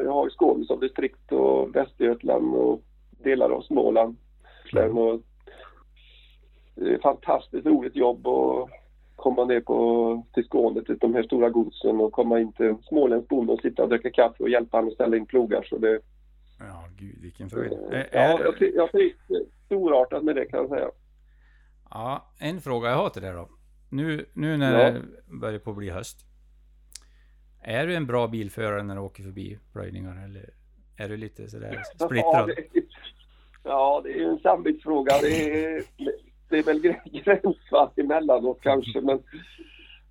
[0.06, 2.82] Jag har i Skåne som distrikt och Västergötland och
[3.24, 4.16] delar av Småland.
[4.94, 5.22] Och
[6.76, 8.70] det är ett fantastiskt roligt jobb att
[9.16, 13.30] komma ner på, till Skåne till de här stora godsen och komma in till småländsk
[13.30, 15.64] bonde och sitta och dricka kaffe och hjälpa honom att ställa in plogar.
[15.64, 16.00] Så det,
[16.60, 17.78] ja, gud vilken fröjd.
[17.92, 19.18] Ja, jag, jag trivs
[19.66, 20.90] storartat med det kan jag säga.
[21.90, 23.50] Ja, en fråga jag har till dig då.
[23.90, 24.92] Nu, nu när ja.
[24.92, 25.02] det
[25.40, 26.31] börjar på att bli höst.
[27.62, 30.50] Är du en bra bilförare när du åker förbi plöjningar eller
[30.98, 32.50] är du lite sådär splittrad?
[32.50, 32.64] Ja, det,
[33.64, 35.14] ja, det är en samvetsfråga.
[35.22, 35.84] Det är,
[36.50, 36.80] det är väl
[37.24, 39.20] gränsfall emellanåt kanske men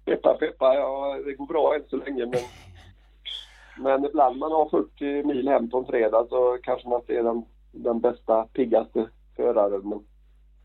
[0.05, 2.40] peppa peppa, ja det går bra än så länge men
[3.78, 7.22] men ibland man har 40 mil hem på en fredag så kanske man inte är
[7.22, 9.88] den, den bästa, piggaste föraren.
[9.88, 10.01] Men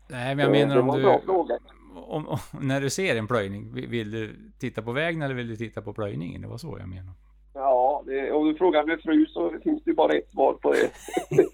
[0.08, 1.58] Nej, men jag menar det om du...
[1.96, 5.56] Om, om, när du ser en plöjning, vill, du titta på vägen eller vill du
[5.56, 6.42] titta på plöjningen?
[6.42, 7.12] Det var så jag menar.
[7.54, 10.72] Ja, det, om du frågar min fru så finns det ju bara ett svar på
[10.72, 10.90] det.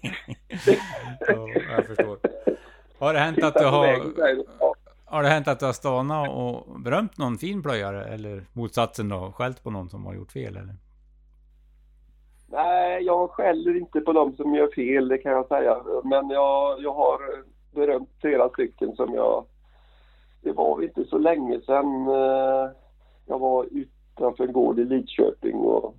[1.27, 2.17] ja, jag förstår.
[2.99, 3.87] Har det hänt att du har...
[3.87, 4.45] vägen.
[5.05, 8.05] Har det hänt att du har stannat och berömt någon fin plöjare?
[8.05, 10.75] Eller motsatsen då, skällt på någon som har gjort fel eller?
[12.47, 15.77] Nej, jag skäller inte på dem som gör fel, det kan jag säga.
[16.03, 17.19] Men jag, jag har
[17.75, 19.45] berömt flera stycken som jag...
[20.43, 22.71] Det var inte så länge sedan eh,
[23.25, 25.95] jag var utanför en gård i Lidköping och,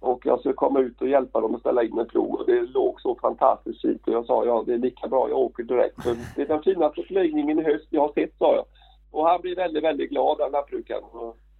[0.00, 2.60] och jag skulle komma ut och hjälpa dem att ställa in en plog och det
[2.60, 6.02] låg så fantastiskt fint och jag sa ja det är lika bra jag åker direkt
[6.02, 8.64] för det är den finaste plöjningen i höst jag har sett sa jag.
[9.12, 11.02] Och han blev väldigt, väldigt glad den lantbrukaren.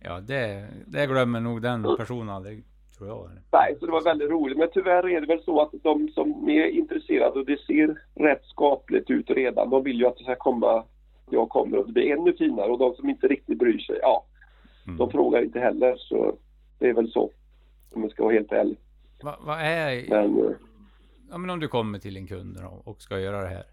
[0.00, 2.64] Ja, det, det glömmer nog den personen aldrig,
[2.98, 3.30] tror jag.
[3.52, 4.58] Nej, så det var väldigt roligt.
[4.58, 8.44] Men tyvärr är det väl så att de som är intresserade och det ser rätt
[8.44, 10.84] skapligt ut redan, de vill ju att det ska komma,
[11.32, 12.70] jag kommer och det blir ännu finare.
[12.70, 14.24] Och de som inte riktigt bryr sig, ja,
[14.86, 14.98] Mm.
[14.98, 15.96] de frågar inte heller.
[15.96, 16.34] Så
[16.78, 17.30] det är väl så,
[17.94, 18.76] om man ska vara helt ärlig.
[19.22, 20.08] Vad vad är...
[20.10, 20.52] Men eh,
[21.30, 23.64] Ja, men om du kommer till en kund och ska göra det här.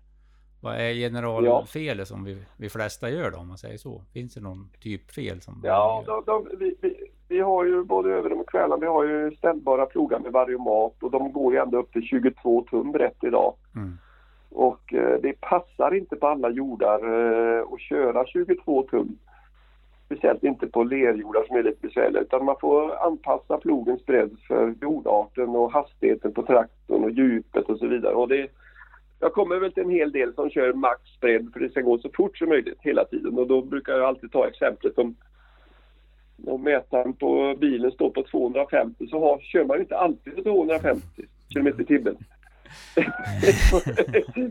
[0.61, 4.03] Vad är generalfelet som vi, vi flesta gör då, om man säger så?
[4.13, 5.61] Finns det någon typ fel som...
[5.63, 6.95] ja, de, de, vi, vi,
[7.27, 11.11] vi har ju både över och kvällen, vi har ju ställbara plogar med variomat och
[11.11, 13.55] de går ju ända upp till 22 tum brett idag.
[13.75, 13.97] Mm.
[14.51, 19.17] Och eh, det passar inte på alla jordar eh, att köra 22 tum.
[20.05, 22.21] Speciellt inte på lerjordar som är lite besvärliga.
[22.21, 27.77] Utan man får anpassa plogens bredd för jordarten och hastigheten på traktorn och djupet och
[27.77, 28.13] så vidare.
[28.13, 28.47] Och det,
[29.19, 32.09] jag kommer väl till en hel del som kör maxbredd för det ska gå så
[32.13, 33.37] fort som möjligt hela tiden.
[33.37, 35.15] Och då brukar jag alltid ta exemplet om
[36.47, 41.01] om mätaren på bilen står på 250 så har, kör man ju inte alltid 250
[41.53, 42.17] km i timmen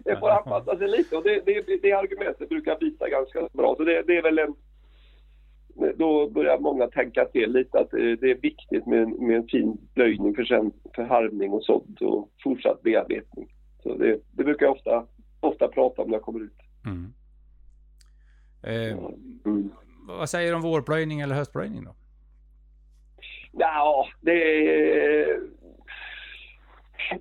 [0.04, 3.74] det får anpassa sig lite och det, det, det argumentet brukar bita ganska bra.
[3.76, 4.54] Så det, det är väl en,
[5.96, 9.48] då börjar många tänka till lite att det, det är viktigt med, en- med en
[9.48, 13.54] fin plöjning för, sen, för harvning och sådd och fortsatt bearbetning.
[13.82, 15.06] Så det, det brukar jag ofta,
[15.40, 16.58] ofta prata om när jag kommer ut.
[16.86, 17.12] Mm.
[18.62, 18.98] Eh,
[19.44, 19.70] Mm.
[20.08, 21.94] vad säger du om vårplöjning eller höstplöjning då?
[23.52, 25.40] Ja, det är,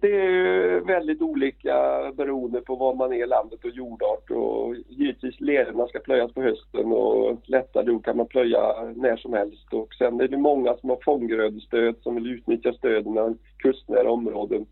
[0.01, 1.75] det är väldigt olika
[2.17, 4.31] beroende på var man är i landet och jordart.
[4.31, 8.59] Och givetvis lerorna ska plöjas på hösten och lättare jord kan man plöja
[8.95, 9.73] när som helst.
[9.73, 14.65] Och sen är det många som har fånggrödestöd som vill utnyttja stöden i kustnära områden.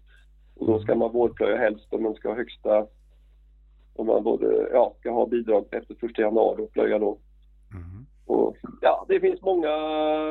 [0.56, 2.88] Och då ska man vårplöja helst om man ska ha högsta
[3.96, 7.18] om man både, ja, ska ha bidrag efter 1 januari och plöja då.
[7.74, 8.06] Mm.
[8.26, 9.70] Och, ja, det finns många,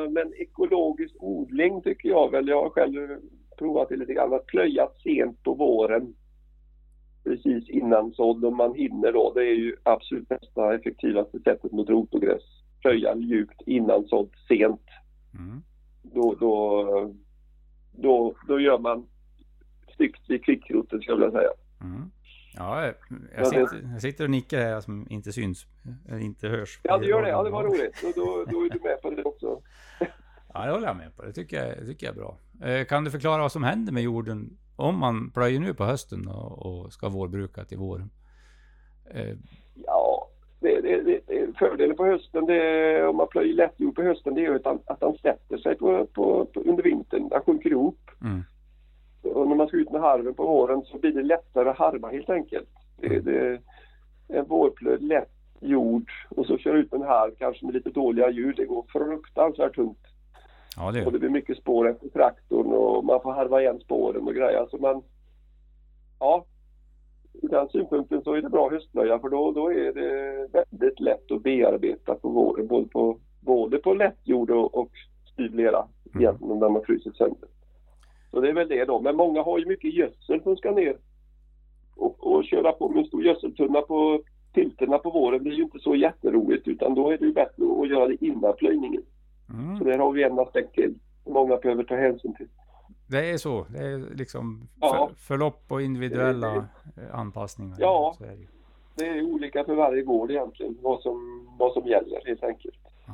[0.09, 2.47] men ekologisk odling tycker jag väl.
[2.47, 3.19] Jag har själv
[3.57, 4.33] provat det lite grann.
[4.33, 6.15] Att plöja sent på våren
[7.23, 9.33] precis innan sådd om man hinner då.
[9.35, 12.43] Det är ju absolut bästa effektivaste sättet mot rotogräs.
[12.81, 14.81] Plöja djupt innan sådd sent.
[15.33, 15.63] Mm.
[16.03, 17.13] Då, då,
[17.91, 19.07] då, då gör man
[19.95, 21.51] snyggt vid kvickroten skulle jag vilja säga.
[21.81, 22.11] Mm.
[22.57, 22.93] Ja,
[23.37, 25.65] jag, sitter, jag sitter och nickar här som inte syns,
[26.21, 26.79] inte hörs.
[26.83, 27.29] Ja, det gör det.
[27.29, 28.01] Ja, det var roligt.
[28.01, 29.61] Då, då, då är du med på det också.
[30.55, 31.21] Ja, det håller jag med på.
[31.23, 32.37] Det tycker jag, det tycker jag är bra.
[32.69, 36.27] Eh, kan du förklara vad som händer med jorden om man plöjer nu på hösten
[36.27, 38.09] och, och ska vårbruka till våren?
[39.13, 39.37] Eh,
[39.85, 40.27] Ja,
[40.59, 44.55] det, det, det, fördelen på hösten, det, om man plöjer lättjord på hösten, det är
[44.55, 47.29] att han, att han sätter sig på, på, på, under vintern.
[47.31, 48.11] Han sjunker ihop.
[48.21, 48.43] mm.
[49.23, 52.09] Och när man ska ut med harven på våren så blir det lättare att harva
[52.09, 52.69] helt enkelt.
[52.97, 53.59] Det, det,
[54.27, 58.55] en vårplöjd lätt jord och så kör ut en harv kanske med lite dåliga ljud.
[58.55, 60.07] Det går fruktansvärt tungt.
[60.77, 64.27] Ja, det Och det blir mycket spår efter traktorn och man får harva igen spåren
[64.27, 64.59] och grejer.
[64.59, 65.03] Alltså man,
[66.19, 66.45] ja,
[67.41, 71.31] ur den synpunkten så är det bra höstplöja för då, då är det väldigt lätt
[71.31, 72.67] att bearbeta på våren.
[72.67, 74.91] Både på, både på lättjord och, och
[75.33, 76.27] styv lera Mm.
[76.27, 77.49] egentligen när man frusit sönder.
[78.31, 78.99] Så det är väl det då.
[78.99, 80.97] Men många har ju mycket gödsel som ska ner
[81.95, 84.21] och, och köra på med en stor gödseltunna på
[84.53, 85.43] tilterna på våren.
[85.43, 88.25] Det är ju inte så jätteroligt utan då är det ju bättre att göra det
[88.25, 89.03] innan plöjningen.
[89.49, 89.77] Mm.
[89.77, 90.99] Så där har vi en aspekt till.
[91.25, 92.47] Många behöver ta hänsyn till.
[93.07, 93.65] Det är så.
[93.69, 95.09] Det är liksom Ja.
[95.09, 96.63] för, förlopp och individuella eh,
[97.19, 97.77] anpassningar.
[97.79, 98.15] Ja.
[98.19, 98.37] Det.
[98.95, 102.79] Det är olika för varje gård egentligen vad som, vad som gäller helt enkelt.
[103.07, 103.13] Ja.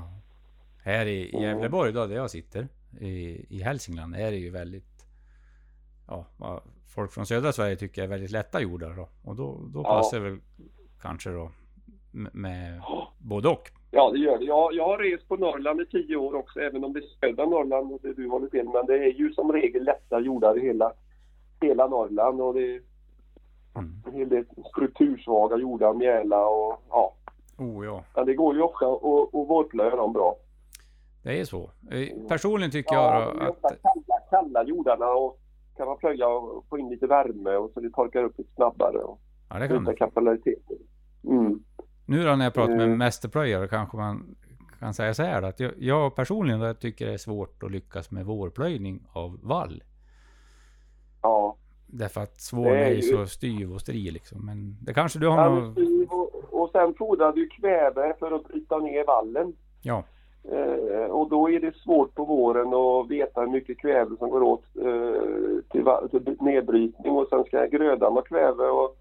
[0.84, 1.44] Här i Mm.
[1.44, 2.68] Gävleborg då, där jag sitter,
[3.00, 5.06] i, i Hälsingland, är det ju väldigt...
[6.08, 9.10] Ja, vad folk från södra Sverige tycker är väldigt lätta jordar då.
[9.24, 9.90] Och då, då Ja.
[9.98, 10.40] passar det väl
[11.02, 11.52] kanske då
[12.12, 12.82] med, med
[13.18, 13.72] både och.
[13.94, 14.46] Ja, det gör det.
[14.46, 17.46] Jag, jag har rest på Norrland i tio år också, även om det är södra
[17.46, 18.70] Norrland och det du håller till.
[18.74, 20.92] Men det är ju som regel lätta jordar i hela,
[21.62, 22.42] hela Norrland.
[22.42, 22.82] Och det,
[23.76, 23.92] Mm.
[24.06, 27.14] En hel del struktursvaga jordar, mjäla och ja.
[27.58, 30.36] Oh ja, Men det går ju ofta att vårplöja dem bra.
[31.24, 31.70] det är så.
[31.92, 33.82] Eh, Personligen tycker jag Ja, är ofta att...
[33.82, 35.40] kalla, kalla jordarna och
[35.78, 38.98] kan man plöja och få in lite värme och så det torkar upp lite snabbare
[38.98, 39.20] och
[39.50, 39.98] Ja, det kan ökar det.
[39.98, 40.78] kapillaliteten.
[41.24, 41.64] Mm.
[42.12, 42.98] Nu då när jag pratar med Mm.
[42.98, 44.36] mästerplöjare kanske man
[44.80, 47.72] kan säga så här att jag, jag personligen då, jag tycker det är svårt att
[47.72, 49.84] lyckas med vårplöjning av vall.
[51.22, 51.56] Ja.
[51.88, 54.46] Därför att svåren är är ju så styv och stri liksom.
[54.46, 55.78] Men det kanske du har Ja, något...
[56.10, 59.54] och, och sen fordrar du kväve för att bryta ner vallen.
[59.82, 60.04] Ja.
[60.44, 64.44] Eh, och då är det svårt på våren att veta hur mycket kväve som går
[64.44, 65.22] åt eh,
[65.72, 68.64] till, till nedbrytning och sen ska grödan ha kväve.
[68.64, 68.98] Och,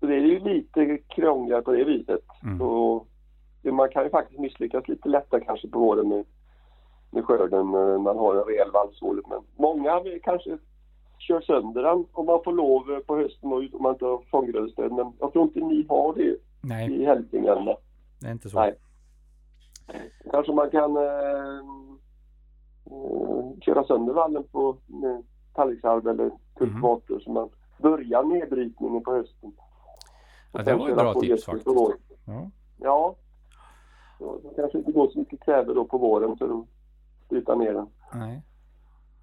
[0.00, 2.20] så det är ju lite krångligare på det viset.
[2.42, 2.58] Mm.
[3.62, 6.24] Det- man kan ju faktiskt misslyckas lite lättare kanske på våren med,
[7.10, 9.22] med skörden eh, man har en rejäl vallsål.
[9.28, 10.58] Men många kanske
[11.18, 14.22] kör sönder den om man får lov eh, på hösten och om man inte har
[14.30, 14.92] fånggrödestöd.
[14.92, 17.68] Men jag tror inte ni har det Nej, i Hälsingland.
[18.20, 18.58] det är inte så.
[18.60, 18.74] Nej.
[20.30, 21.58] Kanske man kan eh,
[22.90, 24.76] eh, köra sönder vallen på
[25.54, 27.48] tallriksarv eller kultivator så man
[27.82, 29.52] börjar nedbrytningen på hösten.
[30.54, 31.66] Ja, det var ett köra bra tips faktiskt.
[32.26, 32.50] Ja.
[32.76, 33.16] Ja.
[34.18, 36.66] Så det kanske inte går så mycket kväve då på våren för att
[37.28, 37.86] bryta ner den.
[38.14, 38.42] Nej.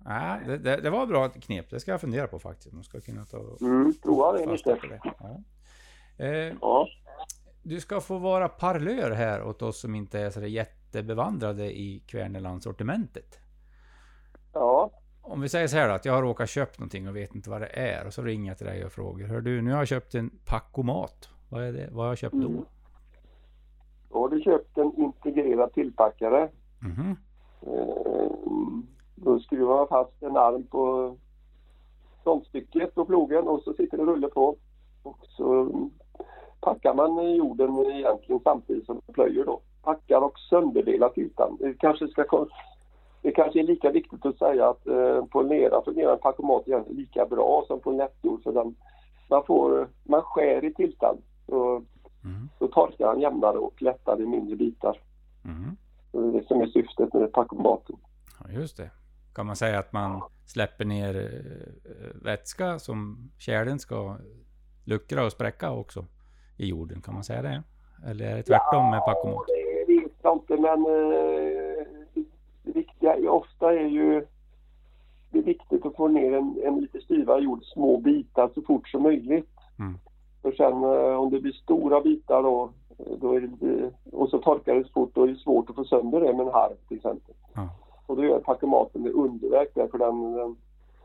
[0.05, 1.69] Nej, det, det, det var ett bra knep.
[1.69, 2.73] Det ska jag fundera på faktiskt.
[2.73, 4.73] Man ska kunna ta Mm, prova det lite.
[4.89, 4.99] det.
[5.19, 5.39] Ja.
[6.25, 6.87] Eh, Ja.
[7.63, 13.39] du ska få vara parlör här åt oss som inte är så jättebevandrade i Kverneland-sortimentet.
[14.53, 14.91] Ja.
[15.21, 17.49] Om vi säger så här då, att jag har råkat köpt någonting och vet inte
[17.49, 18.07] vad det är.
[18.07, 19.27] Och så ringer jag till dig och frågar.
[19.27, 21.29] Hör du, nu har jag köpt en packomat.
[21.49, 21.89] Vad är det?
[21.91, 22.47] Vad har jag köpt då?
[22.47, 22.65] Mm.
[24.09, 26.49] Då har du köpt en integrerad tillpackare.
[26.79, 27.15] Mhm.
[27.61, 28.31] Eh,
[29.15, 31.15] Då skruvar man fast en arm på
[32.23, 34.55] frontstycket på plogen och så sitter det rulle på.
[35.03, 35.71] Och så
[36.61, 39.61] packar man jorden egentligen samtidigt som man plöjer då.
[39.83, 41.57] Packar och sönderdelar ytan.
[41.59, 42.47] Det kanske, ska,
[43.21, 47.25] det kanske är lika viktigt att säga att eh, på lera fungerar en packomat lika
[47.25, 48.43] bra som på en lättjord.
[48.43, 48.75] För den,
[49.29, 51.17] man, får, man skär i tiltan.
[51.45, 51.83] Så,
[52.23, 52.49] Mhm.
[52.59, 54.99] så torkar den jämnare och lättare i mindre bitar.
[56.11, 57.95] Så Det är det som är syftet med packomaten.
[58.43, 58.89] Ja, just det.
[59.35, 64.17] Kan man säga att man släpper ner eh, vätska som kärlen ska
[64.85, 66.05] luckra och spräcka också
[66.57, 67.01] i jorden?
[67.01, 67.63] Kan man säga det?
[68.07, 69.45] Eller är det tvärtom med packomat?
[69.87, 71.70] det vet jag inte men eh,
[72.73, 74.25] det viktiga är, ofta är ju
[75.29, 78.87] det är viktigt att få ner en, en lite styvare jord, små bitar så fort
[78.87, 79.49] som möjligt.
[79.79, 79.97] Mm.
[80.41, 82.69] För sen eh, om det blir stora bitar då,
[83.17, 85.83] då är det, och så torkar det så fort, då är det svårt att få
[85.83, 87.35] sönder det med en harv till exempel.
[87.53, 87.69] Ja.
[88.05, 90.55] Och då gör packomaten det underverk där för den, den,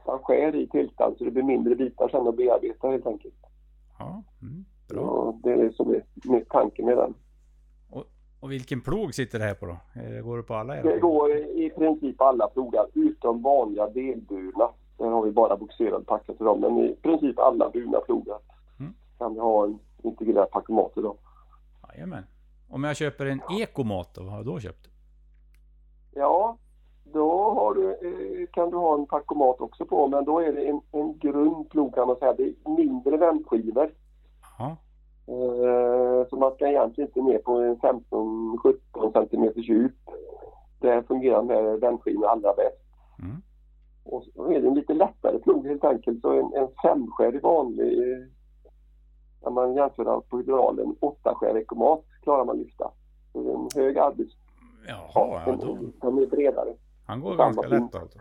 [0.06, 3.34] den skär i tiltan så det blir mindre bitar sen att bearbeta helt enkelt.
[3.98, 5.00] Ja, mm, bra.
[5.00, 7.14] Och det är det som är med tanken med den.
[8.40, 9.76] Och vilken plog sitter det här på då?
[10.24, 10.82] Går det på alla era?
[10.82, 14.68] Det går i princip alla plogar utom vanliga delburna.
[14.98, 16.60] Där har vi bara boxerad packat till dem.
[16.60, 18.38] Men i princip alla burna plogar
[18.80, 18.94] Mm.
[19.18, 21.16] kan vi ha en integrerad packomat idag.
[21.88, 22.24] Jajamän.
[22.68, 24.88] Om jag köper en ekomat då, vad har jag då köpt?
[26.14, 26.56] Ja,
[27.12, 30.08] då du, eh, kan du ha en packomat också på.
[30.08, 32.32] Men då är det en, en grund plog kan man säga.
[32.32, 33.90] Det är mindre vändskivor.
[34.58, 34.76] Ja, Eh,
[36.30, 39.92] så man ska egentligen inte ner på en 15-17 centimeter djup.
[40.80, 42.82] Där fungerar den här vändskivan allra bäst.
[43.22, 43.42] Mm.
[44.04, 46.20] Och så är det en lite lättare plog helt enkelt.
[46.20, 48.26] Så en, en femskärig vanlig, eh,
[49.42, 52.90] när man jämför på hydraulen, åttaskärig ekomat klarar man lyfta.
[53.32, 54.32] Så det är en hög arbets...
[54.88, 55.78] Jaha, ja, då.
[56.00, 56.74] Den är bredare.
[57.06, 58.18] Han går Samma ganska lätt alltså.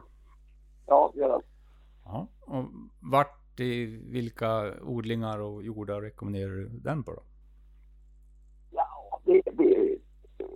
[0.88, 1.42] Ja, det gör den.
[2.06, 2.28] Ja.
[2.42, 2.66] Och
[3.12, 7.22] vart i vilka odlingar och jordar rekommenderar du den på då?
[8.72, 9.98] Ja, det, det är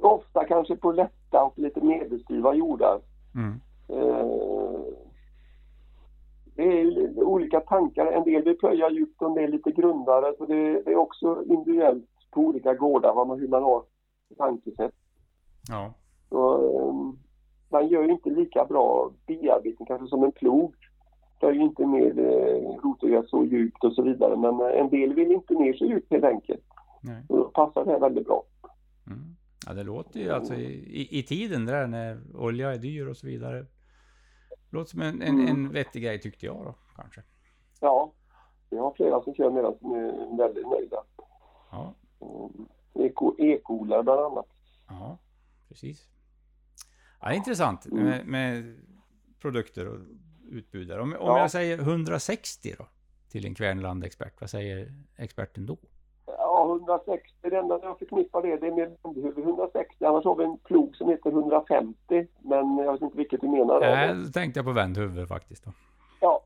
[0.02, 3.02] ofta kanske på lätta och lite medelstyva jordar.
[3.36, 3.60] Mm.
[3.90, 4.80] Eh,
[6.56, 8.06] Det är olika tankar.
[8.06, 10.34] En del vill plöja djupt och en del lite grundare.
[10.38, 13.84] Så det, det är också individuellt på olika gårdar vad man, hur man har
[14.38, 14.96] tankesätt.
[15.70, 15.94] Ja.
[16.30, 16.94] Så, eh,
[17.70, 20.76] man gör ju inte lika bra bearbetning kanske som en plog.
[21.40, 24.38] Plöjer ju inte ner eh, rotögat så djupt och så vidare.
[24.38, 26.64] Men eh, en del vill inte ner så djupt helt enkelt.
[27.02, 27.24] Nej.
[27.30, 28.44] Och då passar det här väldigt bra.
[29.08, 29.36] Mm.
[29.68, 33.28] Ja, det låter ju alltså i, i, tiden där när olja är dyr och så
[33.28, 33.66] vidare.
[34.70, 37.22] Låter som en, en, en vettig grej tyckte jag då, kanske.
[37.80, 38.14] Ja,
[38.70, 41.04] vi har flera som kör med den som är väldigt nöjda.
[41.72, 42.66] Ja, Mm.
[42.94, 44.48] Eko, ekoodlare bland annat.
[44.90, 45.18] ja
[45.68, 46.10] precis.
[47.22, 48.04] Ja, intressant Mm.
[48.04, 48.80] med, med
[49.42, 50.00] produkter och
[50.52, 51.00] utbud där.
[51.00, 51.40] Om, om Ja.
[51.40, 52.86] jag säger 160 då?
[53.32, 54.42] till en Kvärnland-expert.
[54.42, 55.78] Vad säger experten då?
[56.26, 60.06] Ja, 160, det enda jag förknippar det, det är med ländhuvud 160.
[60.06, 63.80] Annars har vi en plog som heter 150, men jag vet inte vilket du menar.
[63.80, 65.66] Nej, då tänkte jag på vändhuvud faktiskt.
[65.66, 65.72] Då.
[66.22, 66.42] Ja,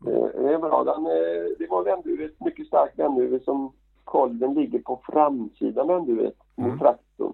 [0.00, 0.84] det är bra.
[0.84, 3.72] Den, eh, det var vändhuvud, ett mycket starkt vändhuvud som
[4.04, 6.70] kolven ligger på framsidan vändhuvudet Mm.
[6.70, 7.32] mot traktorn.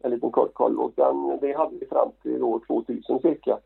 [0.00, 3.58] En liten kort kolv och den, det hade vi fram till år 2000 cirka.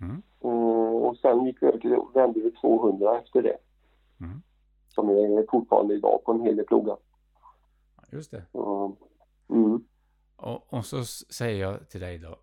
[0.00, 0.22] Mm.
[0.44, 3.56] Mm, och sen gick vi över till vändhuvudet 200 efter det.
[4.20, 4.42] Mm.
[4.88, 6.96] Som är fortfarande idag på en hel del plogar.
[8.12, 8.42] Just det.
[8.52, 8.96] Så,
[9.50, 9.84] Mm.
[10.36, 12.36] Och, och så säger jag till dig då.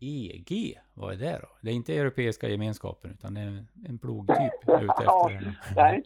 [0.00, 1.48] EG, vad är det då?
[1.60, 5.58] Det är inte Europeiska gemenskapen utan det är en, en plogtyp jag är ute efter.
[5.76, 6.02] Nej.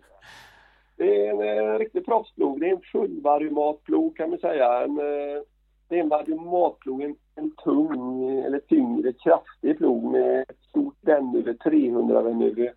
[0.97, 2.61] Det är en eh, riktig proffsplog.
[2.61, 4.85] Det är en fullvariomatplog kan man säga.
[4.85, 5.43] En, eh,
[5.89, 11.61] det är en variomatplog, en, en tung eller tyngre kraftig plog med ett stort vändhuvud,
[11.61, 12.69] 300 vändhuvud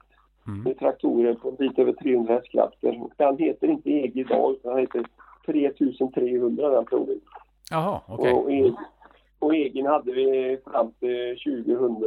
[0.48, 0.64] Mm.
[0.64, 3.02] med traktorer på en bit över 300 hästkrafter.
[3.18, 5.06] Den heter inte EG idag utan den heter
[5.46, 7.22] 3300 den plogen.
[7.72, 8.34] Jaha, okej.
[8.34, 8.74] Och, e-
[9.40, 11.98] och egen hade vi fram till 2000,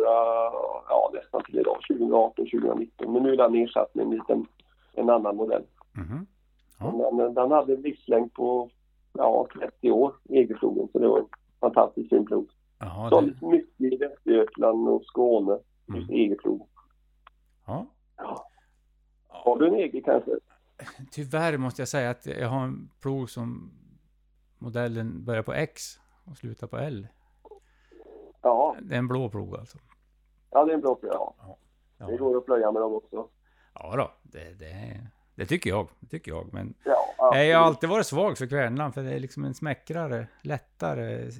[0.89, 3.13] ja nästan till idag, 2018, 2019.
[3.13, 4.47] Men nu är den ersatt med en liten,
[4.95, 5.63] en annan modell.
[5.93, 6.27] Mhm.
[6.81, 7.09] Ja.
[7.17, 8.71] Den, den hade en livslängd på
[9.15, 10.89] ja, 30 år, EG-plogen.
[10.93, 11.27] Så det var en
[11.61, 12.51] fantastiskt fin plog.
[12.79, 16.21] Jaha, det, Såldes mycket i Västergötland och Skåne, just Mm.
[16.21, 16.69] EG-plog.
[17.67, 17.87] ja.
[19.29, 20.31] Har du en EG kanske?
[21.11, 23.73] Tyvärr måste jag säga att jag har en plog som
[24.59, 25.83] modellen börjar på X
[26.25, 27.09] och slutar på L.
[28.43, 29.79] Ja, Det är en blå plog alltså.
[30.51, 31.13] ja det är en bra plog.
[31.15, 31.35] Ja.
[31.99, 33.29] Det Ja, går att plöja med dem också.
[33.75, 35.01] ja då, det, det,
[35.35, 35.89] det tycker jag.
[36.01, 36.53] Det tycker jag.
[36.53, 36.75] Men
[37.19, 41.31] Ja, jag har alltid varit svag för Kvärnland för det är liksom en smäckrare, lättare,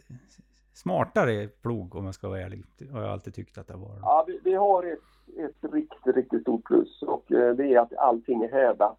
[0.75, 2.65] smartare plog om jag ska vara ärlig.
[2.93, 3.99] Har jag alltid tyckt att det var.
[4.03, 4.99] Ja, vi, vi har ett,
[5.39, 8.99] ett riktigt, riktigt stort plus och eh, det är att allting är hädat.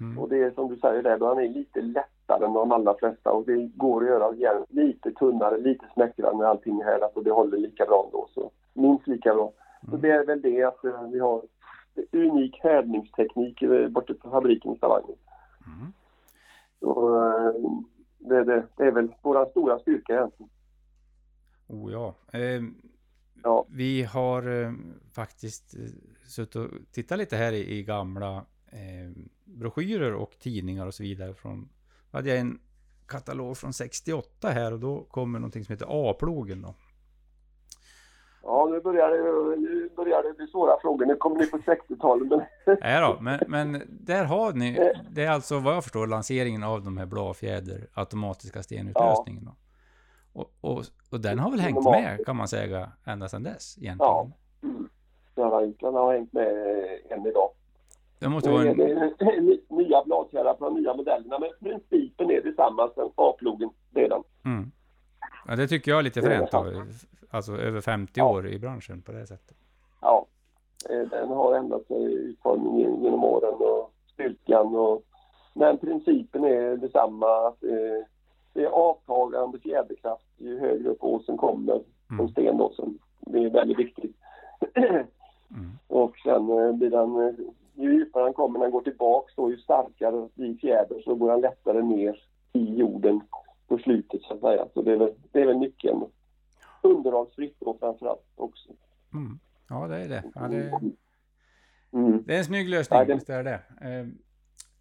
[0.00, 0.18] Mm.
[0.18, 3.30] Och det är som du säger där, han är lite lättare än de allra flesta
[3.32, 7.24] och det går att göra järn lite tunnare, lite smäckrare när allting är hädat och
[7.24, 8.28] det håller lika bra ändå.
[8.34, 9.52] Så minst lika bra.
[9.80, 10.00] Så Mm.
[10.00, 11.42] det är väl det att eh, vi har
[12.12, 15.16] unik härdningsteknik eh, borta på fabriken i Stavanger.
[15.66, 15.92] Mm.
[16.80, 17.70] Så, eh,
[18.18, 20.50] det, det, det är väl vår stora styrka egentligen.
[21.68, 22.14] Oh ja.
[22.38, 22.62] Eh,
[23.46, 23.66] Ja.
[23.68, 24.72] Vi har eh,
[25.12, 25.80] faktiskt eh,
[26.26, 28.36] suttit och tittat lite här i, i gamla
[28.66, 31.34] eh, broschyrer och tidningar och så vidare.
[31.34, 31.68] Från,
[32.10, 32.58] hade jag en
[33.06, 36.74] katalog från 68 här och då kommer någonting som heter A-plogen då.
[38.46, 41.06] Ja, nu börjar, det, nu börjar det bli svåra frågor.
[41.06, 42.28] Nu kommer ni på 60-talet.
[42.28, 42.40] Men...
[42.80, 46.84] Nej då, men, men där har ni, det är alltså vad jag förstår lanseringen av
[46.84, 49.44] de här bladfjäder automatiska stenutlösningen.
[49.44, 49.54] Då.
[50.32, 54.12] Och, och, och den har väl hängt med kan man säga ända sedan dess egentligen.
[54.12, 54.30] Ja.
[54.62, 54.88] Mm.
[55.34, 56.48] Den har, hängt med
[57.10, 57.50] än idag.
[58.18, 58.76] Det måste vara en,
[59.68, 63.70] nya bladfjädrar på de nya modellerna men principen är detsamma som A-plogen.
[63.90, 64.22] Den.
[64.44, 64.70] mm.
[65.48, 66.82] Ja, det tycker jag är lite fränt av,
[67.30, 68.30] alltså över 50 Ja.
[68.30, 69.56] år i branschen på det sättet.
[70.00, 70.26] Ja.
[70.90, 75.02] Eh, Den har ändrat sig i utformningen genom åren och styrkan och
[75.54, 77.48] men principen är detsamma.
[77.48, 78.06] Att, eh,
[78.52, 82.28] det är avtagande fjäderkraft ju högre upp åsen kommer som Mm.
[82.28, 82.98] stenåsen.
[83.20, 84.16] Det är väldigt viktigt.
[85.50, 85.70] Mm.
[85.86, 87.34] Och sen eh, blir den, eh,
[87.74, 91.30] ju djupare han kommer när han går tillbaks då, ju starkare blir fjädern så går
[91.30, 92.22] han lättare ner
[92.52, 93.20] i jorden
[93.68, 94.66] på slutet så att säga.
[94.74, 96.02] Så det är väl, det är väl nyckeln.
[96.82, 98.68] Underhållsfritt då framförallt också.
[99.14, 99.38] Mm.
[99.68, 100.24] Ja, det är det.
[100.34, 100.80] Ja, det,
[101.92, 102.22] Mm.
[102.26, 104.06] det är en snygg lösning, Ja, det- visst är det eh,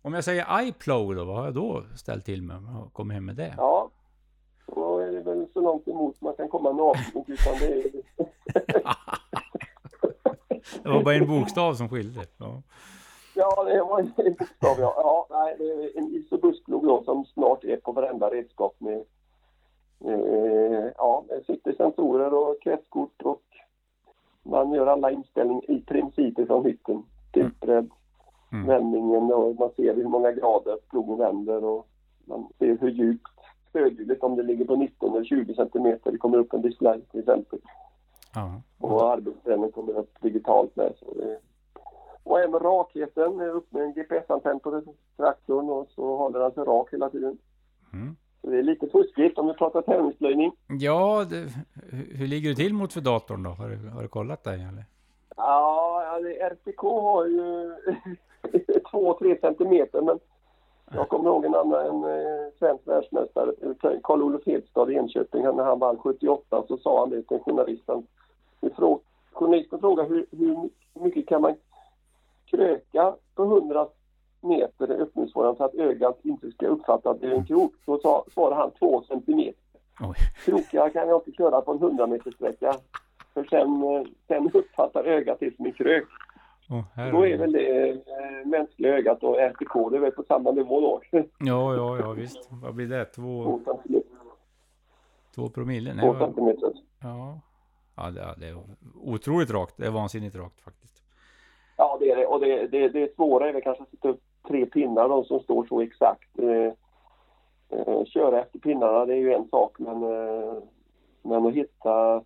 [0.02, 2.58] Om jag säger iPlow då, vad har jag då ställt till med?
[2.64, 3.54] Har kommit hem med det?
[3.58, 3.90] Ja,
[4.68, 7.92] då är det väl så långt emot man kan komma naken utan det är
[10.84, 12.26] Det var bara en bokstav som skilde.
[12.38, 12.62] Ja.
[13.36, 14.94] Ja, det var en bokstav ja.
[14.98, 19.04] ja nej, det är en isobussplog då som snart är på varenda redskap med
[20.06, 23.42] eh, ja, sitter sensorer och kretskort och
[24.44, 27.04] man gör alla inställningar i princip från hytten.
[27.34, 27.90] Tillträdd,
[28.56, 28.68] Mm.
[28.68, 31.88] vändningen och man ser hur många grader plogen vänder och
[32.26, 33.32] man ser hur djupt
[33.70, 36.12] stödhjulet om det ligger på 19 eller 20 centimeter.
[36.12, 37.60] Det kommer upp en display till exempel.
[38.36, 38.62] Ja.
[38.80, 40.94] Och arbetsträningen kommer upp digitalt med.
[41.00, 41.40] Så det...
[42.26, 44.82] Och även rakheten, upp med en GPS-antenn på
[45.18, 47.38] traktorn och så håller den sig rak hela tiden.
[47.94, 48.16] Mm.
[48.42, 50.52] Så det är lite fuskigt om vi pratar tävlingsplöjning.
[50.68, 51.48] Ja, det,
[51.92, 53.50] hur, ligger du till mot för datorn då?
[53.50, 54.86] Har du, har du kollat det eller?
[55.36, 57.76] Ja, alltså, RPK har ju
[58.92, 60.20] 2-3 centimeter men
[60.92, 63.54] jag kommer ihåg en annan en, eh, svensk världsmästare,
[64.04, 68.08] Karl-Olof Hedstad i Enköping, när han vann 78 så sa han det till journalisten.
[69.34, 71.56] Journalisten frågade hur, hur mycket kan man
[72.56, 73.88] kröka på 100
[74.42, 77.74] meter i öppningsfåran så att ögat inte ska uppfatta att det är en krok.
[77.86, 79.62] Då sa, svarade han 2 centimeter.
[80.02, 80.16] Oj.
[80.46, 82.76] Krokar kan jag inte köra på en 100 meter sträcka.
[83.34, 86.08] För sen, eh, sen uppfattar ögat det som en krök.
[86.94, 87.98] Här Då är väl det eh,
[88.46, 91.02] mänskliga ögat och RTK, det är väl på samma nivå då.
[91.40, 92.50] Ja, ja, ja visst.
[92.52, 93.06] Vad blir det?
[93.06, 93.60] Två,
[95.36, 95.94] Två promille?
[95.94, 96.74] Nej, Två centimeter.
[97.02, 97.40] ja.
[97.98, 98.58] Ja, det, det är
[99.04, 99.78] otroligt rakt.
[99.78, 100.95] Det är vansinnigt rakt faktiskt.
[102.16, 102.28] Det är det.
[102.28, 105.66] Och det, det, det är väl kanske att sätta upp tre pinnar, de som står
[105.66, 106.40] så exakt.
[106.40, 106.74] Eh,
[107.80, 110.54] eh, köra efter pinnarna, det är ju en sak, men, eh,
[111.22, 112.24] men att hitta...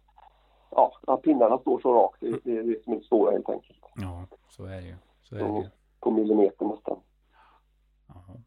[0.71, 3.49] Ja, att pinnarna står så rakt, det, det är det som är det svåra helt
[3.49, 3.79] enkelt.
[3.95, 4.95] Ja, så är det ju.
[5.21, 5.61] Så är det Ja.
[5.63, 5.69] ju.
[5.99, 6.99] På millimeter nästan.
[8.07, 8.37] Jaha.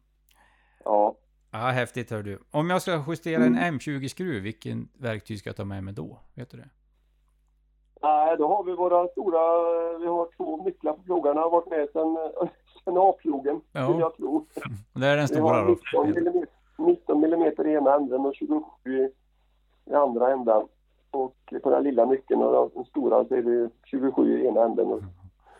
[0.85, 1.15] Ja,
[1.51, 2.39] Ja, häftigt hör du.
[2.51, 6.19] Om jag ska justera en M20-skruv, vilken verktyg ska jag ta med mig då?
[6.33, 6.69] Vet du det?
[8.03, 9.39] Nej, då har vi våra stora...
[9.99, 11.41] Vi har två nycklar på plogarna.
[11.41, 12.17] har varit med sedan,
[12.83, 13.91] sedan A-plogen, Ja.
[13.91, 14.45] vill jag tro.
[14.93, 15.69] Det är den stora då?
[15.69, 16.47] 19 millimeter,
[16.77, 19.09] 19 millimeter i ena änden och 27 i,
[19.91, 20.63] i andra änden.
[21.11, 24.87] Och på den lilla nyckeln och den stora så är det 27 i ena änden
[24.87, 25.01] och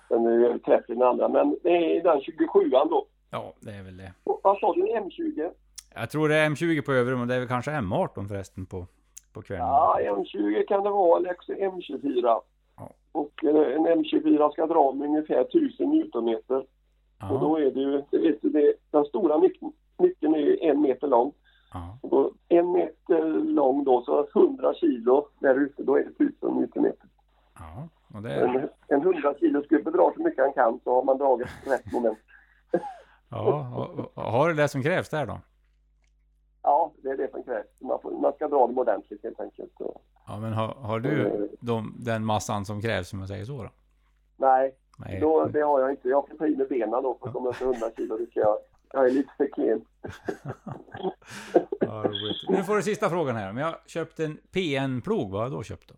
[0.07, 1.27] sen är det 30 i den andra.
[1.27, 3.05] Men det är den 27 då.
[3.29, 4.13] Ja, det är väl det.
[4.23, 5.51] Och vad sa du, en M20?
[5.95, 8.85] Jag tror det är M20 på övre, men det är väl kanske M18 förresten på,
[9.33, 9.65] på kvällen.
[9.65, 12.41] Ja, M20 kan det vara, eller också M24.
[12.77, 12.89] Ja.
[13.11, 16.57] Och eh, en M24 ska dra med ungefär 1000 newtonmeter.
[16.57, 16.65] Och
[17.19, 21.07] Ja, då är det ju, det du, det, den stora nyckeln, är ju en meter
[21.07, 21.33] lång.
[21.73, 26.59] ja, Och en meter lång då, så 100 kilo där ute, då är det 1000
[26.59, 27.07] newtonmeter.
[27.59, 27.89] ja.
[28.13, 31.17] Och det En, en 100 kilos gubbe drar så mycket han kan så har man
[31.17, 32.17] dragit rätt moment.
[33.29, 35.39] ja, och, och, har det det som krävs där då?
[36.63, 37.67] Ja, det är det som krävs.
[37.81, 39.71] Man, får, man ska dra dem ordentligt helt enkelt.
[39.77, 43.63] Så, Ja, men har, har du de, den massan som krävs, som jag säger så
[43.63, 43.69] då?
[44.37, 45.19] nej, Nej.
[45.19, 46.09] då, det har jag inte.
[46.09, 48.17] Jag får ta i med benen då för att komma upp till 100 kilo.
[48.17, 48.57] Det ska jag.
[48.93, 49.81] Jag är lite för klen.
[51.79, 52.03] Ja.
[52.49, 53.49] Nu får du sista frågan här.
[53.49, 55.95] Om jag köpt en PN-plog, vad har jag då köpt då?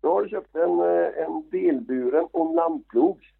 [0.00, 3.33] Då har du köpt en, eh, en delburen och en landplog.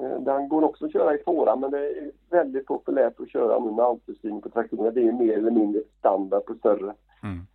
[0.00, 3.58] Eh, Den går också att köra i fåra men det är väldigt populärt att köra
[3.58, 4.90] nu med autostyrning på traktorerna.
[4.90, 6.94] Det är mer eller mindre standard på större.
[7.22, 7.46] Mm.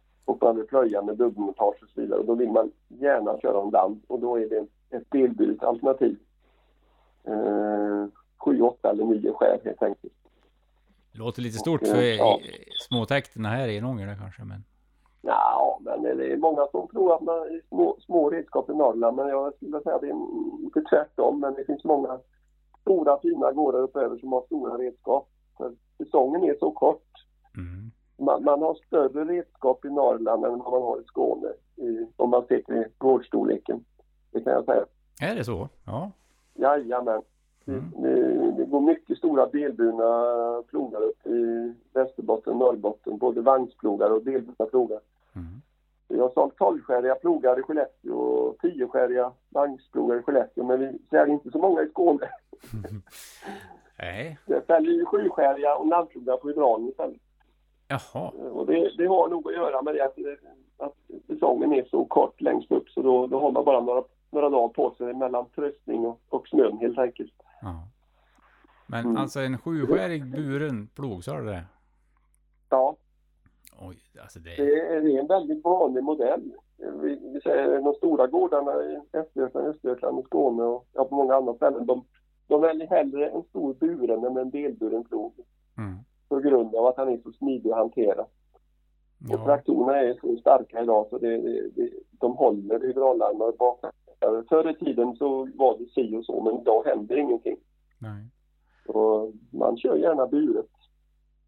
[0.55, 2.19] Vill plöja med dubbelmontage och så vidare.
[2.19, 4.65] Och då vill man gärna köra om land och då är det
[4.97, 6.17] ett delburet alternativ.
[7.23, 8.05] Eh,
[8.37, 10.13] 7, 8 eller 9 skär helt enkelt.
[11.11, 12.39] Låter lite stort Och, för ja.
[12.87, 14.63] småtäkterna här i Enånger kanske, men...
[15.21, 19.15] Ja, men det är många som tror att man är små, små redskap i Norrland.
[19.17, 20.15] Men jag skulle säga att det är
[20.63, 21.39] inte tvärtom.
[21.39, 22.19] Men det finns många
[22.81, 25.29] stora fina gårdar uppöver som har stora redskap.
[25.57, 27.11] För säsongen är så kort.
[27.57, 27.91] Mm.
[28.17, 31.47] Man, man har större redskap i Norrland än vad man har i Skåne.
[31.75, 33.85] I, om man ser till gårdstorleken.
[34.31, 34.85] Det kan jag säga.
[35.21, 35.69] Är det så?
[35.85, 36.11] Ja.
[36.53, 37.21] Jajamän.
[37.67, 37.91] Mm.
[37.97, 43.17] Det, det går mycket stora delburna plogar upp i Västerbotten och Norrbotten.
[43.17, 44.99] Både vagnsplogar och delburna plogar.
[45.35, 45.61] Mm.
[46.07, 50.63] Vi har sålt 12-skäriga plogar i Skellefteå och 10-skäriga vagnsplogar i Skellefteå.
[50.63, 52.29] Men vi ser inte så många i Skåne.
[53.99, 54.37] Nej.
[54.45, 57.21] Det säljer ju 7-skäriga och landplogar på hydraulen istället.
[57.87, 58.29] Jaha.
[58.29, 60.17] Och det, det har nog att göra med det att,
[60.77, 60.95] att
[61.27, 62.89] säsongen är så kort längst upp.
[62.89, 66.47] Så då, då har man bara några, några dagar på sig mellan tröstning och, och
[66.47, 67.33] snön helt enkelt.
[67.61, 67.87] Ja.
[68.87, 69.17] Men Mm.
[69.17, 71.63] alltså en sjuskärig buren plog, sa du det?
[72.69, 72.95] Ja,
[73.79, 74.49] Oj, alltså det...
[74.55, 76.53] det är, en väldigt vanlig modell.
[77.01, 81.35] Vi, vi säger de stora gårdarna i Östergötland, Östergötland och Skåne och ja, på många
[81.35, 81.85] andra ställen.
[81.85, 82.05] De,
[82.47, 85.33] de väljer hellre en stor buren än en delburen plog.
[85.77, 85.97] Mm.
[86.29, 88.21] På grund av att han är så smidig att hantera.
[88.21, 88.27] Och
[89.29, 89.45] Ja.
[89.45, 91.37] traktorerna är så starka idag så det,
[91.75, 94.00] det, de håller hydraularmar och baklänkar.
[94.49, 97.57] Förr i tiden så var det si och så men idag händer ingenting.
[97.99, 98.25] Nej.
[98.87, 100.65] Och man kör gärna buret.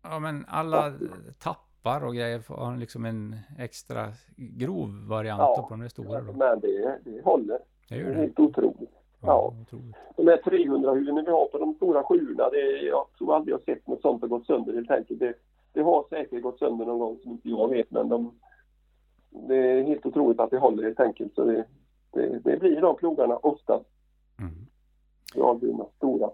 [0.04, 0.94] Ja, men alla
[1.40, 5.66] tappar och grejer har liksom en extra grov variant Ja.
[5.70, 6.34] på de där stora då.
[6.34, 7.60] Men det, det håller.
[7.90, 8.22] Det Det gör är det.
[8.22, 8.90] helt otroligt.
[9.22, 9.54] Ja.
[10.18, 13.62] De här 300-hjulen vi har på de stora sjuorna, det är, jag tror aldrig jag
[13.62, 15.20] sett något sånt har gått sönder helt enkelt.
[15.20, 15.34] Det,
[15.74, 18.32] det har säkert gått sönder någon gång som inte jag vet men de,
[19.30, 21.36] det är helt otroligt att det håller helt enkelt.
[21.36, 21.66] Så det,
[22.14, 23.86] det, det blir de plogarna oftast.
[24.40, 24.54] Mm.
[25.36, 26.30] Dragburna, stora.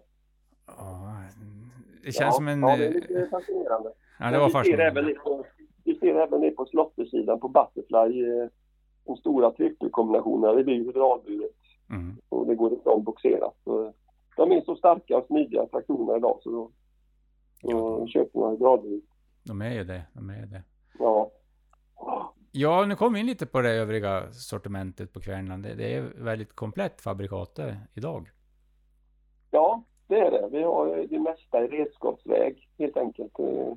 [0.67, 1.15] Ja,
[2.03, 2.61] det känns som en...
[2.61, 3.93] Ja, det är eh, lite fascinerande.
[4.19, 5.45] Ja, det var vi ser även det på,
[5.83, 8.23] vi ser även det på slottersidan på Butterfly.
[8.29, 8.47] eh,
[9.05, 11.51] De stora trippelkombinationerna, det blir ju hydraulburet
[11.91, 12.17] Mm.
[12.29, 13.55] och det går inte ombogserat.
[13.63, 13.93] Så
[14.37, 16.71] De är så starka och smidiga traktorerna idag så då,
[17.61, 18.07] då Ja.
[18.07, 19.03] köper man hydraulburet.
[19.43, 20.01] De är ju det.
[20.13, 20.63] De är ju det.
[20.99, 21.31] Ja.
[22.61, 25.63] Ja, nu kom vi in lite på det övriga sortimentet på Kvärnland.
[25.63, 28.29] Det, det är väldigt komplett fabrikat det idag.
[30.41, 30.47] använda.
[30.47, 33.39] Vi har det mesta i redskapsväg helt enkelt.
[33.39, 33.73] Eh,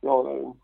[0.00, 0.54] Vi, har,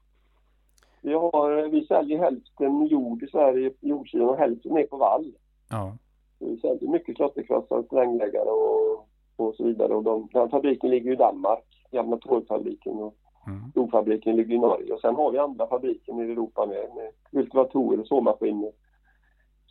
[1.01, 5.35] vi, har, vi säljer hälften jord i Sverige, jordsidan och hälften är på vall.
[5.71, 5.97] Ja.
[6.39, 9.95] Vi säljer mycket slåtterkrossar, strängläggare och, och så vidare.
[9.95, 12.93] Och de, den fabriken ligger i Danmark, gamla torvfabriken.
[12.93, 13.15] Och
[13.47, 13.71] Mm.
[13.71, 14.93] storfabriken ligger i Norge.
[14.93, 18.73] Och sen har vi andra fabriker i Europa med, med kultivatorer, såmaskiner,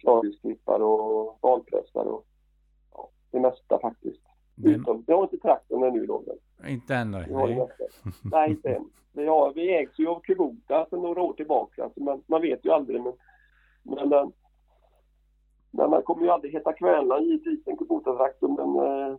[0.01, 2.25] slagersklippare och valpressar och
[2.91, 4.21] ja, det mesta faktiskt.
[4.55, 6.23] Det, Utom, jag har inte traktorn ännu då.
[6.57, 7.27] Men inte än Nej.
[8.23, 8.89] Nej, inte än.
[9.13, 11.89] Vi, har, vi ägs ju av Kubota sedan några år tillbaka.
[11.95, 13.01] Så man, man vet ju aldrig.
[13.01, 13.13] Men,
[13.83, 14.31] men, den,
[15.71, 18.47] men man kommer ju aldrig heta Kvänland givetvis, en Kubota-traktor.
[18.47, 19.17] Men eh,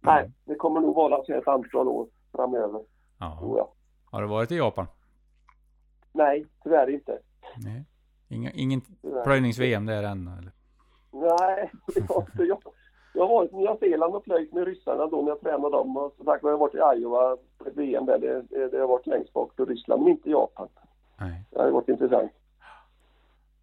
[0.00, 2.80] nej, det kommer nog vara så ett antal år framöver.
[3.18, 3.74] Ja.
[4.12, 4.18] Jag.
[4.18, 4.86] Har du varit i Japan?
[6.12, 7.18] Nej, tyvärr inte.
[7.56, 7.84] Nej.
[8.28, 8.80] Inga, ingen.
[9.24, 10.52] Plöjnings-VM där än eller?
[11.12, 12.62] Nej, inte jag.
[13.14, 15.96] Jag har varit i Nya Zeeland och plöjt med ryssarna då när jag tränade dem.
[15.96, 18.18] Och som sagt jag har varit i Iowa på ett VM där.
[18.18, 20.68] Det, det, det har varit längst bak till Ryssland, men inte Japan.
[21.20, 21.44] Nej.
[21.50, 22.32] Det har varit intressant.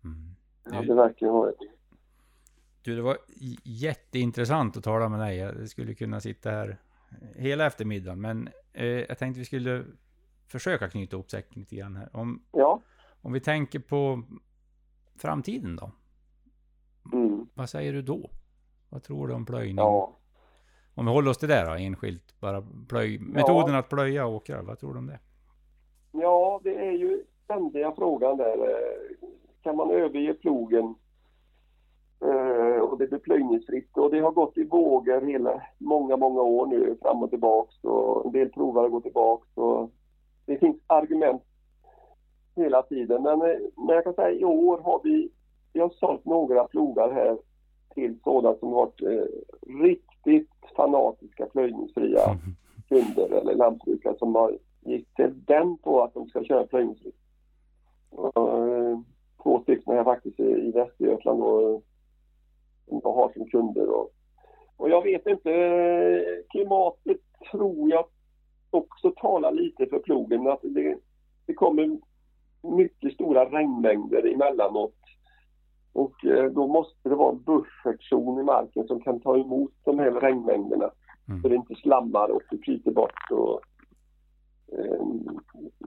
[0.04, 0.36] Mm.
[0.64, 1.58] Det hade verkligen varit.
[2.82, 3.18] Du, det var
[3.64, 5.38] jätteintressant att tala med dig.
[5.38, 6.78] Jag skulle kunna sitta här
[7.36, 9.84] hela eftermiddagen, men eh, jag tänkte vi skulle
[10.52, 12.10] försöka knyta ihop säcken lite grann här.
[12.14, 12.82] Om, Ja.
[13.22, 14.24] om vi tänker på
[15.16, 15.92] framtiden då?
[17.14, 17.48] Mm.
[17.54, 18.30] Vad säger du då?
[18.90, 19.78] Vad tror du om plöjning?
[19.78, 20.16] Ja.
[20.96, 22.40] Om vi håller oss till det då, enskilt.
[22.40, 25.20] Bara plöj, metoden att plöja åkrar, vad tror du om det?
[26.12, 28.58] ja, det är ju ständiga frågan där.
[28.70, 29.28] eh,
[29.64, 30.96] Kan man överge plogen?
[32.22, 33.98] Eh, och det blir plöjningsfritt.
[33.98, 37.84] Och det har gått i vågor hela, många, många år nu fram och tillbaks.
[37.84, 39.48] Och en del provare går tillbaks.
[39.58, 39.92] Och
[40.50, 41.42] det finns argument
[42.56, 43.24] hela tiden.
[43.24, 45.30] Men, eh, men jag kan säga i år har vi,
[45.74, 47.38] vi har sålt några plogar här
[47.94, 49.26] till sådana som varit eh,
[49.82, 52.22] riktigt fanatiska plöjningsfria
[52.90, 57.20] kunder eller lantbrukare som har gick till den på att de ska köra plöjningsfritt.
[58.10, 59.00] Och, eh,
[59.44, 61.84] Två stycken här faktiskt i, i Västergötland och
[62.86, 63.90] jag har som kunder.
[63.90, 64.12] Och,
[64.78, 67.18] och jag vet inte, eh, klimatet
[67.52, 68.06] tror jag
[68.72, 70.48] också talar lite för plogen.
[70.48, 70.98] Att det,
[71.46, 72.00] det kommer
[72.62, 74.96] mycket stora regnmängder emellanåt.
[75.94, 80.00] Och eh, då måste det vara en buffertzon i marken som kan ta emot de
[80.00, 80.92] här regnmängderna.
[81.30, 81.42] Mm.
[81.42, 83.32] Så det inte slammar och flyter bort.
[83.32, 83.62] Och,
[84.78, 85.06] eh,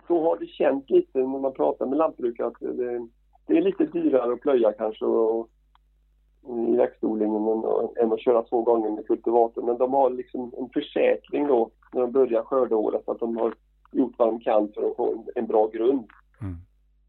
[0.07, 3.09] så har det känts lite när man pratar med lantbrukare att det,
[3.47, 5.49] det är lite dyrare att plöja kanske och,
[6.49, 7.65] i växtodlingen än,
[8.05, 9.63] än att köra två gånger med kultivator.
[9.63, 13.55] Men de har liksom en försäkring då när de börjar skördeåret att de har
[13.93, 16.05] gjort vad de kan för att få en, en bra grund.
[16.41, 16.57] Mm.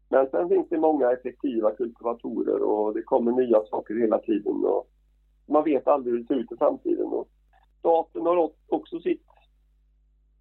[0.08, 4.64] Men sen finns det många effektiva kultivatorer och det kommer nya saker hela tiden.
[4.64, 4.88] Och
[5.46, 7.06] man vet aldrig hur det ser ut i framtiden.
[7.06, 7.28] Och
[7.78, 9.22] staten har också sitt.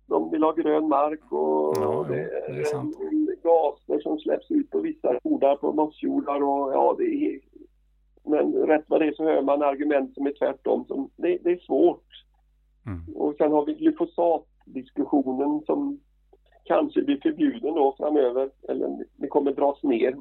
[0.06, 2.98] De vill ha grön mark och Ja, det, det är sant.
[3.44, 7.40] gaser som släpps ut på vissa jordar, på mossjordar och ja, det är...
[8.26, 10.86] Men rätt vad det är så hör man argument som är tvärtom.
[10.88, 12.06] Som, det, det är svårt.
[12.86, 13.16] Mm.
[13.16, 16.00] Och sen har vi glyfosatdiskussionen som
[16.64, 18.50] kanske blir förbjuden då framöver.
[18.70, 20.16] Eller det kommer dras ner.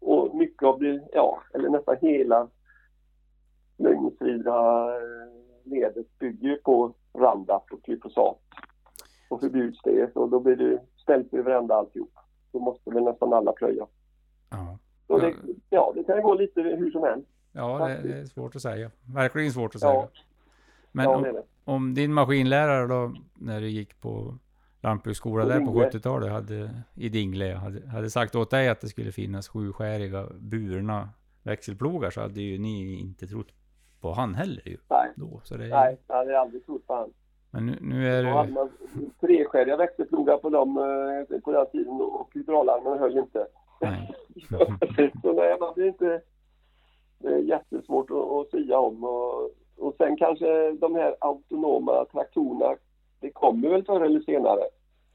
[0.00, 2.48] Och mycket av det, ja, eller nästan hela
[3.78, 4.86] lögnfria
[5.64, 8.40] ledet bygger ju på Roundup och glyfosat.
[9.30, 12.12] Och förbjuds det så då blir det ställt över ända alltihop.
[12.52, 13.86] Då måste väl nästan alla plöja.
[14.50, 15.34] Ja, Så det,
[15.70, 17.28] ja, det kan gå lite hur som helst.
[17.52, 18.90] ja det, det är svårt att säga.
[19.14, 19.92] Verkligen svårt att säga.
[19.92, 20.08] Ja,
[20.94, 24.38] Men ja om, det om din maskinlärare då, när du gick på
[24.80, 25.90] lantbruksskola där på Dingle.
[25.90, 31.08] 70-talet, hade, i Dingle, hade, hade sagt åt dig att det skulle finnas sjuskäriga burna
[31.42, 33.48] växelplogar så hade ju ni inte trott
[34.00, 34.76] på han heller ju.
[34.90, 35.40] Nej, Då.
[35.44, 37.12] Så det, nej, jag hade aldrig trott på han.
[37.50, 38.54] Men nu, nu är Då hade det...
[38.54, 38.70] man
[39.20, 43.46] treskäriga växelplogar på, dem, eh, på den tiden och hydraularmen höll inte.
[43.80, 44.14] Nej.
[45.22, 46.20] så nej, man blir inte...
[47.18, 49.04] Det är jättesvårt att, att sia om.
[49.04, 52.76] Och, och sen kanske de här autonoma traktorerna,
[53.20, 54.62] det kommer väl förr eller senare.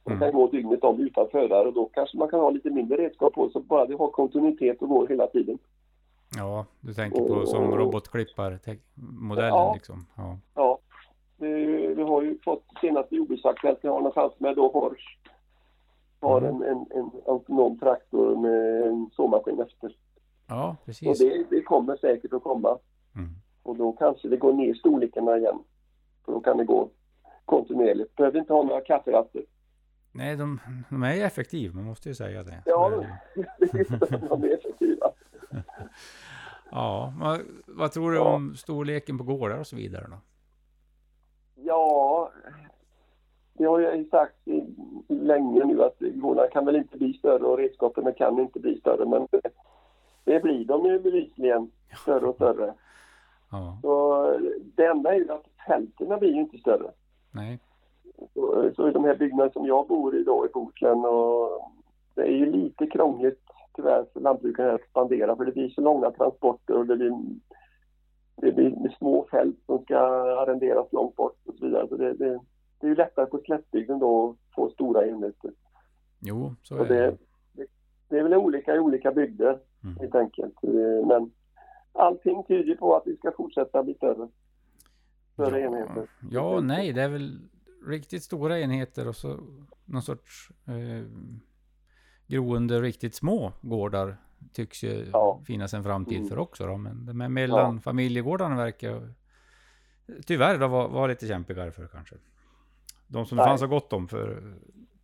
[0.03, 0.35] De kan Mm.
[0.35, 3.49] gå dygnet om utan förare och då kanske man kan ha lite mindre redskap på
[3.49, 5.57] så bara det har kontinuitet och går hela tiden.
[6.37, 9.73] Ja, du tänker på som robotklipparmodellen Ja.
[9.73, 10.05] liksom.
[10.17, 10.37] Ja.
[10.55, 10.79] Ja,
[11.37, 14.97] vi, vi har ju fått senaste jordbruksaktuellt jag har någonstans med då har,
[16.29, 19.95] har en, en, en autonom traktor med en såmaskin efter.
[20.47, 21.19] ja, Och precis.
[21.19, 22.77] det, det kommer säkert att komma.
[23.15, 23.29] Mm.
[23.63, 25.59] Och då kanske det går ner storlekarna igen.
[26.25, 26.89] För då kan det gå
[27.45, 28.15] kontinuerligt.
[28.15, 29.41] Behöver inte ha några kafferaster.
[30.11, 32.63] Nej, de, de är ju effektiva, man måste ju säga det.
[32.65, 32.91] Ja,
[33.35, 33.43] ju.
[34.29, 35.11] de är effektiva.
[36.71, 38.35] ja vad, vad tror du Ja.
[38.35, 40.17] om storleken på gårdar och så vidare då?
[41.55, 42.31] Ja,
[43.53, 44.35] det har jag ju sagt
[45.07, 49.05] länge nu att gårdarna kan väl inte bli större och redskapen kan inte bli större
[49.05, 49.27] men
[50.23, 52.73] det blir de ju bevisligen större och större.
[53.51, 53.79] Ja.
[53.81, 54.25] Så
[54.75, 56.91] det enda är ju att fälten blir ju inte större.
[57.31, 57.59] Nej.
[58.33, 61.69] Så, så i de här byggnaderna som jag bor i då i Bohuslän och
[62.15, 63.41] det är ju lite krångligt
[63.75, 67.19] tyvärr för lantbrukarna att expandera för det blir så långa transporter och det blir,
[68.35, 69.97] det blir små fält som ska
[70.41, 71.87] arrenderas långt bort och så vidare.
[71.87, 72.39] Så det, det,
[72.79, 75.51] det är ju lättare på slättbygden då att få stora enheter.
[76.19, 77.17] Jo, så är det.
[77.53, 77.65] det.
[78.09, 79.97] Det är väl olika i olika bygder mm.
[79.99, 80.63] helt enkelt.
[81.07, 81.31] Men
[81.99, 84.29] allting tyder på att vi ska fortsätta bli större.
[85.33, 86.09] Större ja, enheter.
[86.31, 87.39] Ja, nej, det är väl
[87.87, 89.39] riktigt stora enheter och så
[89.85, 91.05] någon sorts eh,
[92.27, 94.17] groende riktigt små gårdar
[94.53, 95.41] tycks ju ja.
[95.47, 96.29] finnas en framtid mm.
[96.29, 96.77] för också då.
[96.77, 97.81] Men de här mellan ja.
[97.81, 99.13] familjegårdarna verkar
[100.25, 102.15] tyvärr då vara var lite kämpigare för kanske.
[103.07, 104.53] De som det fanns så gott om för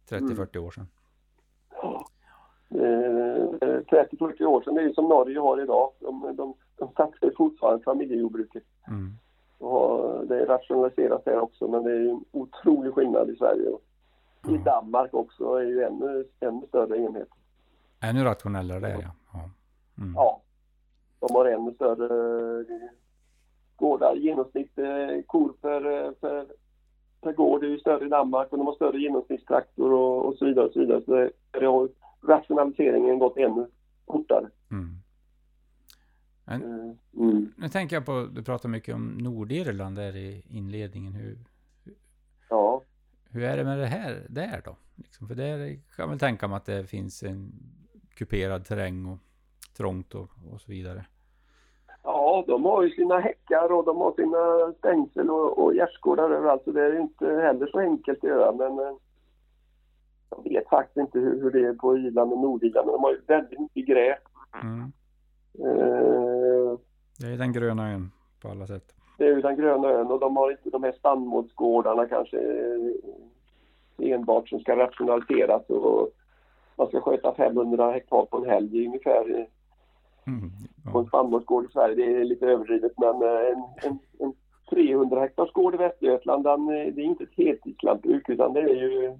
[0.09, 0.65] 30-40 mm.
[0.65, 0.87] år sedan.
[2.69, 3.04] Eh,
[3.59, 5.91] 30-40 år sedan, det är ju som Norge har idag.
[5.99, 8.63] De, de, de satsar fortfarande familjejordbruket.
[8.87, 9.13] Mm.
[9.57, 13.69] Och det är rationaliserat där också men det är ju en otrolig skillnad i Sverige.
[14.47, 17.37] I Danmark också är ju ännu, ännu större enheter.
[18.01, 19.11] Ännu rationellare där ja.
[19.33, 19.49] Ja.
[19.97, 20.13] Mm.
[20.15, 20.41] ja.
[21.19, 22.89] De har ännu större eh,
[23.75, 24.15] gårdar.
[24.15, 26.45] Genomsnitt eh, kor per, per,
[27.21, 30.45] per gård är ju större i Danmark och de har större genomsnittstraktor och, och så
[30.45, 30.65] vidare.
[30.65, 31.01] Och så vidare.
[31.05, 31.89] Så det, det har
[32.21, 33.67] rationaliseringen gått ännu
[34.07, 34.49] fortare.
[34.71, 34.95] Mm.
[36.45, 37.53] Men, eh, mm.
[37.57, 41.13] Nu tänker jag på, du pratar mycket om Nordirland där i inledningen.
[41.13, 41.37] Hur,
[42.49, 42.81] ja.
[43.29, 44.75] hur är det med det här där då?
[44.95, 47.51] Liksom, för där kan man tänka mig att det finns en
[48.15, 49.17] kuperad terräng och
[49.77, 51.05] trångt och, och så vidare.
[52.03, 56.63] Ja, de har ju sina häckar och de har sina stängsel och, och gärdsgårdar överallt
[56.63, 58.95] så det är inte heller så enkelt att göra men eh,
[60.43, 63.11] jag vet faktiskt inte hur, hur det är på Irland och Nordirland men de har
[63.11, 64.19] ju väldigt mycket gräs.
[64.63, 64.91] Mm.
[65.59, 66.79] Eh,
[67.19, 68.11] det är den gröna ön
[68.41, 68.95] på alla sätt.
[69.17, 72.37] Det är ju den gröna ön och de har inte de här spannmålsgårdarna kanske
[73.97, 76.11] enbart som ska rationaliseras och
[76.75, 79.47] man ska sköta 500 hektar på en helg ungefär.
[80.27, 80.49] Mm,
[80.85, 80.91] ja.
[80.91, 84.33] På en spannmålsgård i Sverige, det är lite överdrivet men eh, en, en, en
[84.69, 89.19] 300 hektars gård i Västergötland, den, det är inte ett heltidslantbruk utan det är ju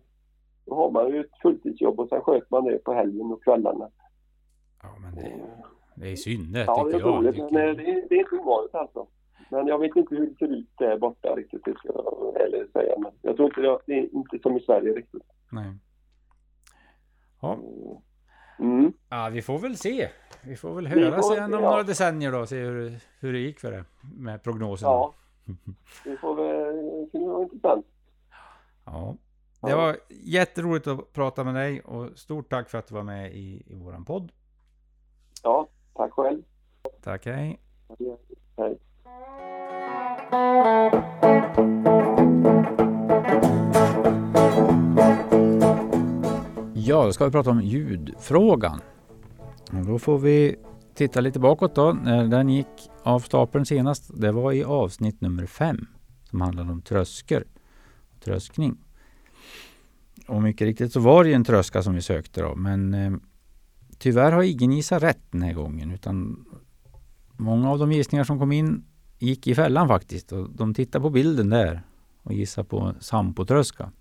[0.66, 3.90] då har man ju ett fulltidsjobb och sen sköter man det på helgen och kvällarna.
[4.84, 5.32] Ja men det,
[5.96, 7.18] det är synd det ja, tycker det är jag.
[7.18, 9.08] Roligt, men det, det är inte ovanligt alltså.
[9.50, 12.72] Men jag vet inte hur det ser ut där borta riktigt, det ska jag ärligt
[12.72, 13.00] säga.
[13.00, 15.24] Men jag tror inte det, det är inte som i Sverige riktigt.
[15.52, 15.74] Nej.
[17.42, 17.60] Ja.
[18.60, 18.94] Mm.
[19.10, 20.10] Ja, vi får väl se.
[20.44, 21.70] Vi får väl höra sen om ja.
[21.70, 23.86] några decennier då, se hur, hur det gick för det
[24.18, 24.90] med prognosen.
[24.90, 25.14] Ja,
[26.06, 27.86] vi får väl, det vara intressant.
[28.86, 29.18] Ja.
[29.66, 33.36] Det var jätteroligt att prata med dig och stort tack för att du var med
[33.36, 34.32] i, i våran podd.
[35.44, 36.44] Ja, tack själv.
[37.04, 37.60] Tack, hej.
[38.58, 38.80] Hej.
[46.74, 48.82] Ja, då ska vi prata om ljudfrågan.
[49.72, 50.56] Och då får vi
[50.96, 54.22] titta lite bakåt då, när den gick av stapeln senast.
[54.22, 55.88] Det var i avsnitt nummer fem
[56.24, 57.44] som handlade om trösker
[58.16, 58.78] och tröskning.
[60.28, 63.14] Och mycket riktigt så var det ju en tröska som vi sökte då, men eh,
[63.98, 66.46] tyvärr har ingen gissat rätt den här gången, utan
[67.32, 68.86] många av de gissningar som kom in
[69.20, 70.32] gick i fällan faktiskt.
[70.32, 71.82] Och de tittade på bilden där
[72.24, 73.92] och gissade på sampotröska.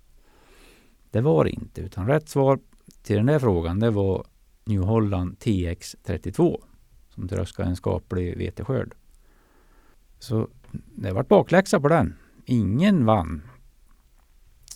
[1.10, 2.58] Det var det inte, utan rätt svar
[3.02, 4.26] till den där frågan det var
[4.64, 6.60] New Holland TX32
[7.08, 8.94] som tröskade en skaplig veteskörd.
[10.18, 10.48] Så
[10.94, 12.14] det vart bakläxa på den.
[12.44, 13.42] Ingen vann.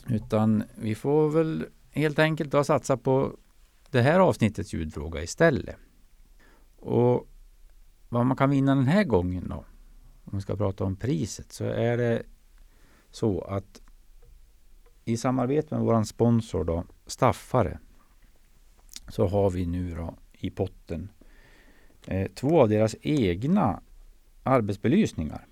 [0.09, 3.37] Utan vi får väl helt enkelt då satsa på
[3.91, 5.77] det här avsnittets ljudfråga istället.
[6.77, 7.29] Och
[8.09, 9.65] vad man kan vinna den här gången då,
[10.25, 12.23] om vi ska prata om priset, så är det
[13.11, 13.83] så att
[15.05, 17.79] i samarbete med våran sponsor då, Staffare,
[19.09, 21.09] så har vi nu då i potten
[22.07, 23.83] eh, två av deras egna
[24.43, 25.47] arbetsbelysningar.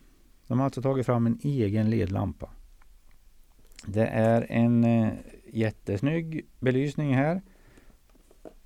[0.47, 2.51] De har alltså tagit fram en egen ledlampa.
[3.87, 5.13] Det är en eh,
[5.53, 7.43] jättesnygg belysning här.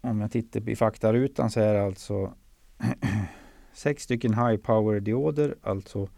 [0.01, 2.35] Om jag tittar i faktarutan så är det alltså
[3.73, 6.09] sex stycken high power dioder, alltså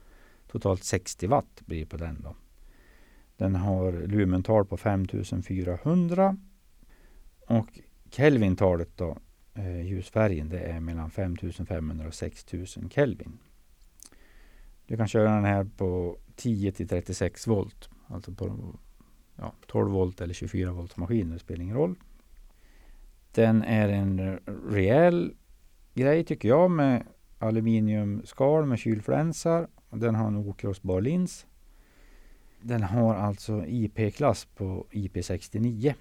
[0.47, 2.37] totalt 60 watt blir på den då.
[3.37, 6.37] Den har lumental på 5400
[7.47, 7.81] och
[8.11, 9.19] Kelvintalet då,
[9.55, 13.39] eh, ljusfärgen, det är mellan 5500 och 6000 Kelvin.
[14.87, 18.77] Du kan köra den här på 10 till 36 volt, alltså på
[19.43, 21.95] ja, 12 volt eller 24 volts maskin, det spelar ingen roll.
[23.33, 24.39] Den är en
[24.71, 25.35] rejäl
[25.95, 27.07] grej tycker jag med
[27.39, 29.69] aluminiumskal med kylflänsar.
[29.91, 31.47] Den har en okrossbar lins.
[32.61, 35.95] Den har alltså IP-klass på IP69.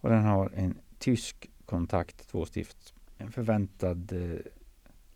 [0.00, 2.94] Och den har en tysk kontakt tvåstift.
[3.18, 4.38] En förväntad eh,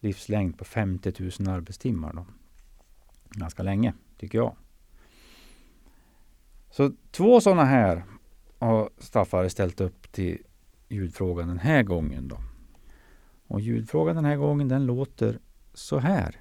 [0.00, 2.12] livslängd på 50 000 arbetstimmar.
[2.12, 2.26] Då.
[3.30, 4.56] Ganska länge, tycker jag.
[6.76, 8.04] Så två sådana här
[8.58, 10.42] har Staffare ställt upp till
[10.88, 12.28] ljudfrågan den här gången.
[12.28, 12.38] Då.
[13.46, 15.38] Och ljudfrågan den här gången den låter
[15.74, 16.40] så här.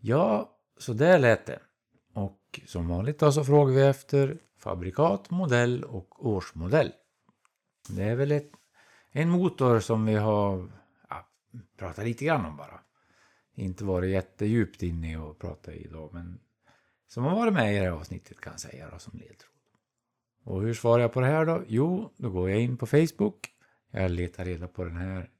[0.00, 1.58] Ja, så där lät det.
[2.14, 6.92] Och som vanligt då så frågar vi efter fabrikat, modell och årsmodell.
[7.88, 8.50] Det är väl ett,
[9.10, 10.68] en motor som vi har
[11.08, 11.28] ja,
[11.78, 12.80] pratat lite grann om bara.
[13.58, 16.38] Inte varit jättedjupt inne och pratat i idag men
[17.08, 19.52] som har varit med i det här avsnittet kan jag säga då, som ledtråd.
[20.44, 21.62] Och hur svarar jag på det här då?
[21.66, 23.48] Jo, då går jag in på Facebook.
[23.90, 25.30] Jag letar reda på den här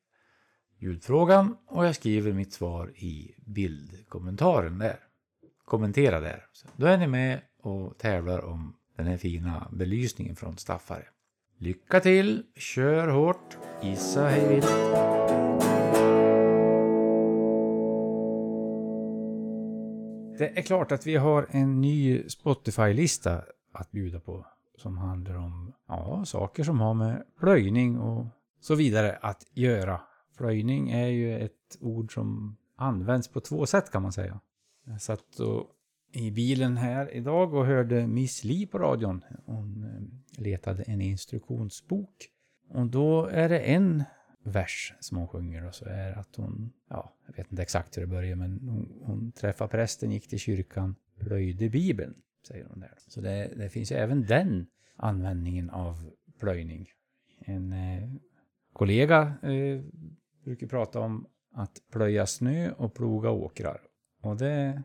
[0.78, 4.98] ljudfrågan och jag skriver mitt svar i bildkommentaren där.
[5.64, 6.46] Kommentera där.
[6.52, 11.04] Så då är ni med och tävlar om den här fina belysningen från Staffare.
[11.58, 15.15] Lycka till, kör hårt, gissa hej vilt.
[20.38, 23.42] Det är klart att vi har en ny Spotify-lista
[23.72, 24.46] att bjuda på
[24.78, 28.26] som handlar om ja, saker som har med plöjning och
[28.60, 30.00] så vidare att göra.
[30.36, 34.40] Plöjning är ju ett ord som används på två sätt kan man säga.
[34.86, 35.66] Jag satt och,
[36.12, 39.24] i bilen här idag och hörde Miss Li på radion.
[39.44, 42.28] Hon eh, letade en instruktionsbok.
[42.68, 44.04] Och då är det en
[44.46, 47.96] vers som hon sjunger och så är det att hon, ja, jag vet inte exakt
[47.96, 52.14] hur det börjar men hon, hon träffade prästen, gick till kyrkan, plöjde bibeln,
[52.48, 52.94] säger hon där.
[53.08, 54.66] Så det, det finns ju även den
[54.96, 56.10] användningen av
[56.40, 56.88] plöjning.
[57.38, 58.08] En eh,
[58.72, 59.80] kollega eh,
[60.44, 63.80] brukar prata om att plöja snö och ploga åkrar.
[64.22, 64.82] Och det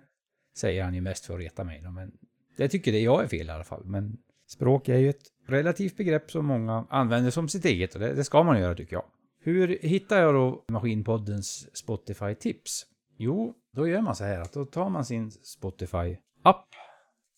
[0.58, 1.82] säger han ju mest för att reta mig.
[1.82, 2.12] Då, men
[2.58, 3.86] det tycker det jag är fel i alla fall.
[3.86, 4.18] Men
[4.48, 8.24] språk är ju ett relativt begrepp som många använder som sitt eget och det, det
[8.24, 9.06] ska man göra tycker jag.
[9.44, 12.86] Hur hittar jag då Maskinpoddens Spotify-tips?
[13.18, 16.66] Jo, då gör man så här att då tar man sin Spotify-app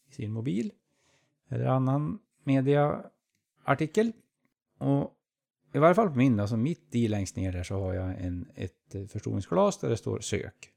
[0.09, 0.71] i sin mobil
[1.49, 4.11] eller annan mediaartikel
[4.77, 5.13] och
[5.73, 8.51] i varje fall på min, alltså mitt i längst ner där så har jag en,
[8.55, 10.71] ett eh, förstoringsglas där det står sök.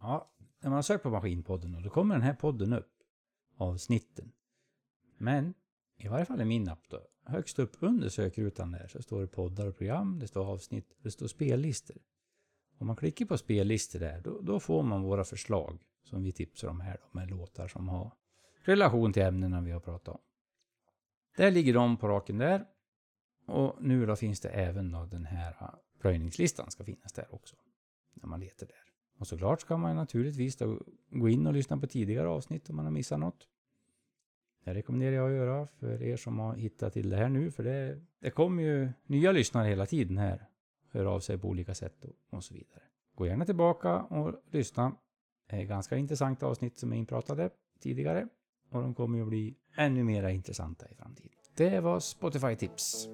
[0.00, 0.30] Ja,
[0.60, 2.92] när man har sökt på Maskinpodden då kommer den här podden upp,
[3.56, 4.32] avsnitten.
[5.18, 5.54] Men,
[5.98, 9.26] i varje fall i min app då, högst upp under sökrutan där så står det
[9.26, 11.96] poddar och program, det står avsnitt, det står spellistor.
[12.78, 16.68] Om man klickar på spellistor där, då, då, får man våra förslag som vi tipsar
[16.68, 18.12] om här då, med låtar som har
[18.64, 20.20] relation till ämnena vi har pratat om.
[21.36, 22.66] Där ligger de på raken där.
[23.46, 27.56] Och nu då finns det även då den här ah, plöjningslistan ska finnas där också.
[28.14, 28.84] När man letar där.
[29.18, 30.80] Och såklart ska man naturligtvis då
[31.10, 33.48] gå in och lyssna på tidigare avsnitt om man har missat något.
[34.64, 37.50] Det rekommenderar jag att göra för er som har hittat till det här nu.
[37.50, 40.48] För det, det kommer ju nya lyssnare hela tiden här.
[40.92, 42.82] Hör av sig på olika sätt och, och så vidare.
[43.14, 44.96] Gå gärna tillbaka och lyssna.
[45.50, 47.50] Det är ganska intressanta avsnitt som är inpratade
[47.80, 48.28] tidigare.
[48.70, 51.38] Och de kommer ju bli ännu mer intressanta i framtiden.
[51.56, 53.08] Det var Spotify-tips.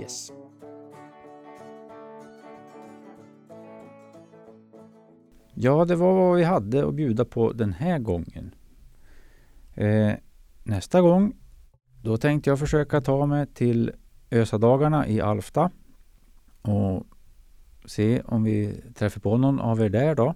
[0.00, 0.32] Yes.
[5.54, 8.54] Ja, det var vad vi hade att bjuda på den här gången.
[9.74, 10.12] Eh,
[10.66, 11.36] nästa gång,
[12.02, 13.92] då tänkte jag försöka ta mig till
[14.30, 15.70] Ösadagarna i Alfta
[16.62, 17.06] och
[17.84, 20.34] se om vi träffar på någon av er där då.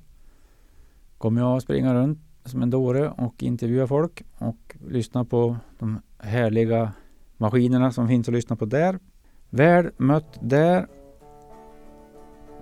[1.19, 6.93] Kommer jag springa runt som en dåre och intervjua folk och lyssna på de härliga
[7.37, 8.99] maskinerna som finns att lyssna på där.
[9.51, 10.87] Väl mött där.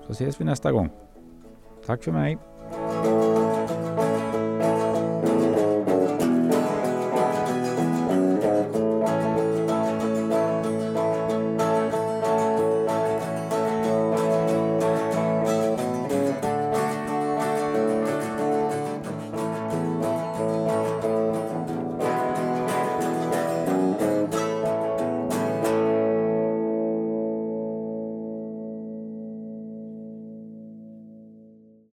[0.06, 0.90] Så ses vi nästa gång.
[1.86, 2.38] Tack för mig.